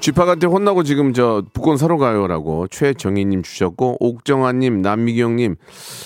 쥐파한테 0.00 0.46
혼나고 0.46 0.82
지금 0.82 1.12
저 1.12 1.42
북권 1.52 1.76
사러 1.76 1.98
가요라고 1.98 2.68
최정희님 2.68 3.42
주셨고 3.42 3.96
옥정아님 4.00 4.80
남미경님. 4.82 5.56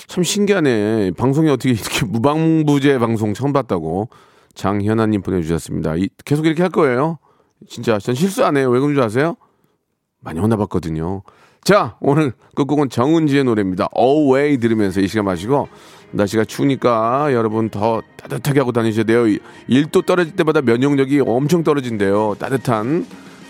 참 0.07 0.23
신기하네. 0.23 1.11
방송이 1.17 1.49
어떻게 1.49 1.69
이렇게 1.71 2.05
무방부제 2.05 2.97
방송 2.99 3.33
처음 3.33 3.53
봤다고 3.53 4.09
장현아님 4.53 5.21
보내주셨습니다. 5.21 5.95
이- 5.95 6.09
계속 6.25 6.45
이렇게 6.45 6.61
할 6.63 6.71
거예요? 6.71 7.19
진짜 7.69 7.97
전 7.99 8.15
실수 8.15 8.43
안 8.43 8.57
해요. 8.57 8.69
왜 8.69 8.79
그런 8.79 8.93
줄 8.95 9.03
아세요 9.03 9.37
많이 10.25 10.41
혼나봤거든요 10.41 11.21
자 11.63 11.95
오늘 12.01 12.33
끝곡은 12.55 12.89
정은지의 12.89 13.45
노래입니다 13.45 13.87
Away 13.97 14.57
들으면서 14.57 14.99
이 14.99 15.07
시간 15.07 15.23
마시고 15.23 15.69
날씨가 16.11 16.43
추우니까 16.43 17.33
여러분 17.33 17.69
더 17.69 18.01
따뜻하게 18.17 18.59
하고 18.59 18.73
다니셔야 18.73 19.05
돼요 19.05 19.23
1도 19.69 20.05
떨어질 20.05 20.35
때마다 20.35 20.61
면역력이 20.61 21.21
엄청 21.21 21.63
떨어진대요 21.63 22.35
따뜻한 22.39 23.05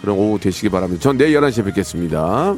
그런 0.06 0.18
오후 0.20 0.40
되시기 0.40 0.70
바랍니다. 0.70 1.02
전 1.02 1.18
내일 1.18 1.36
11시에 1.40 1.66
뵙겠습니다. 1.66 2.56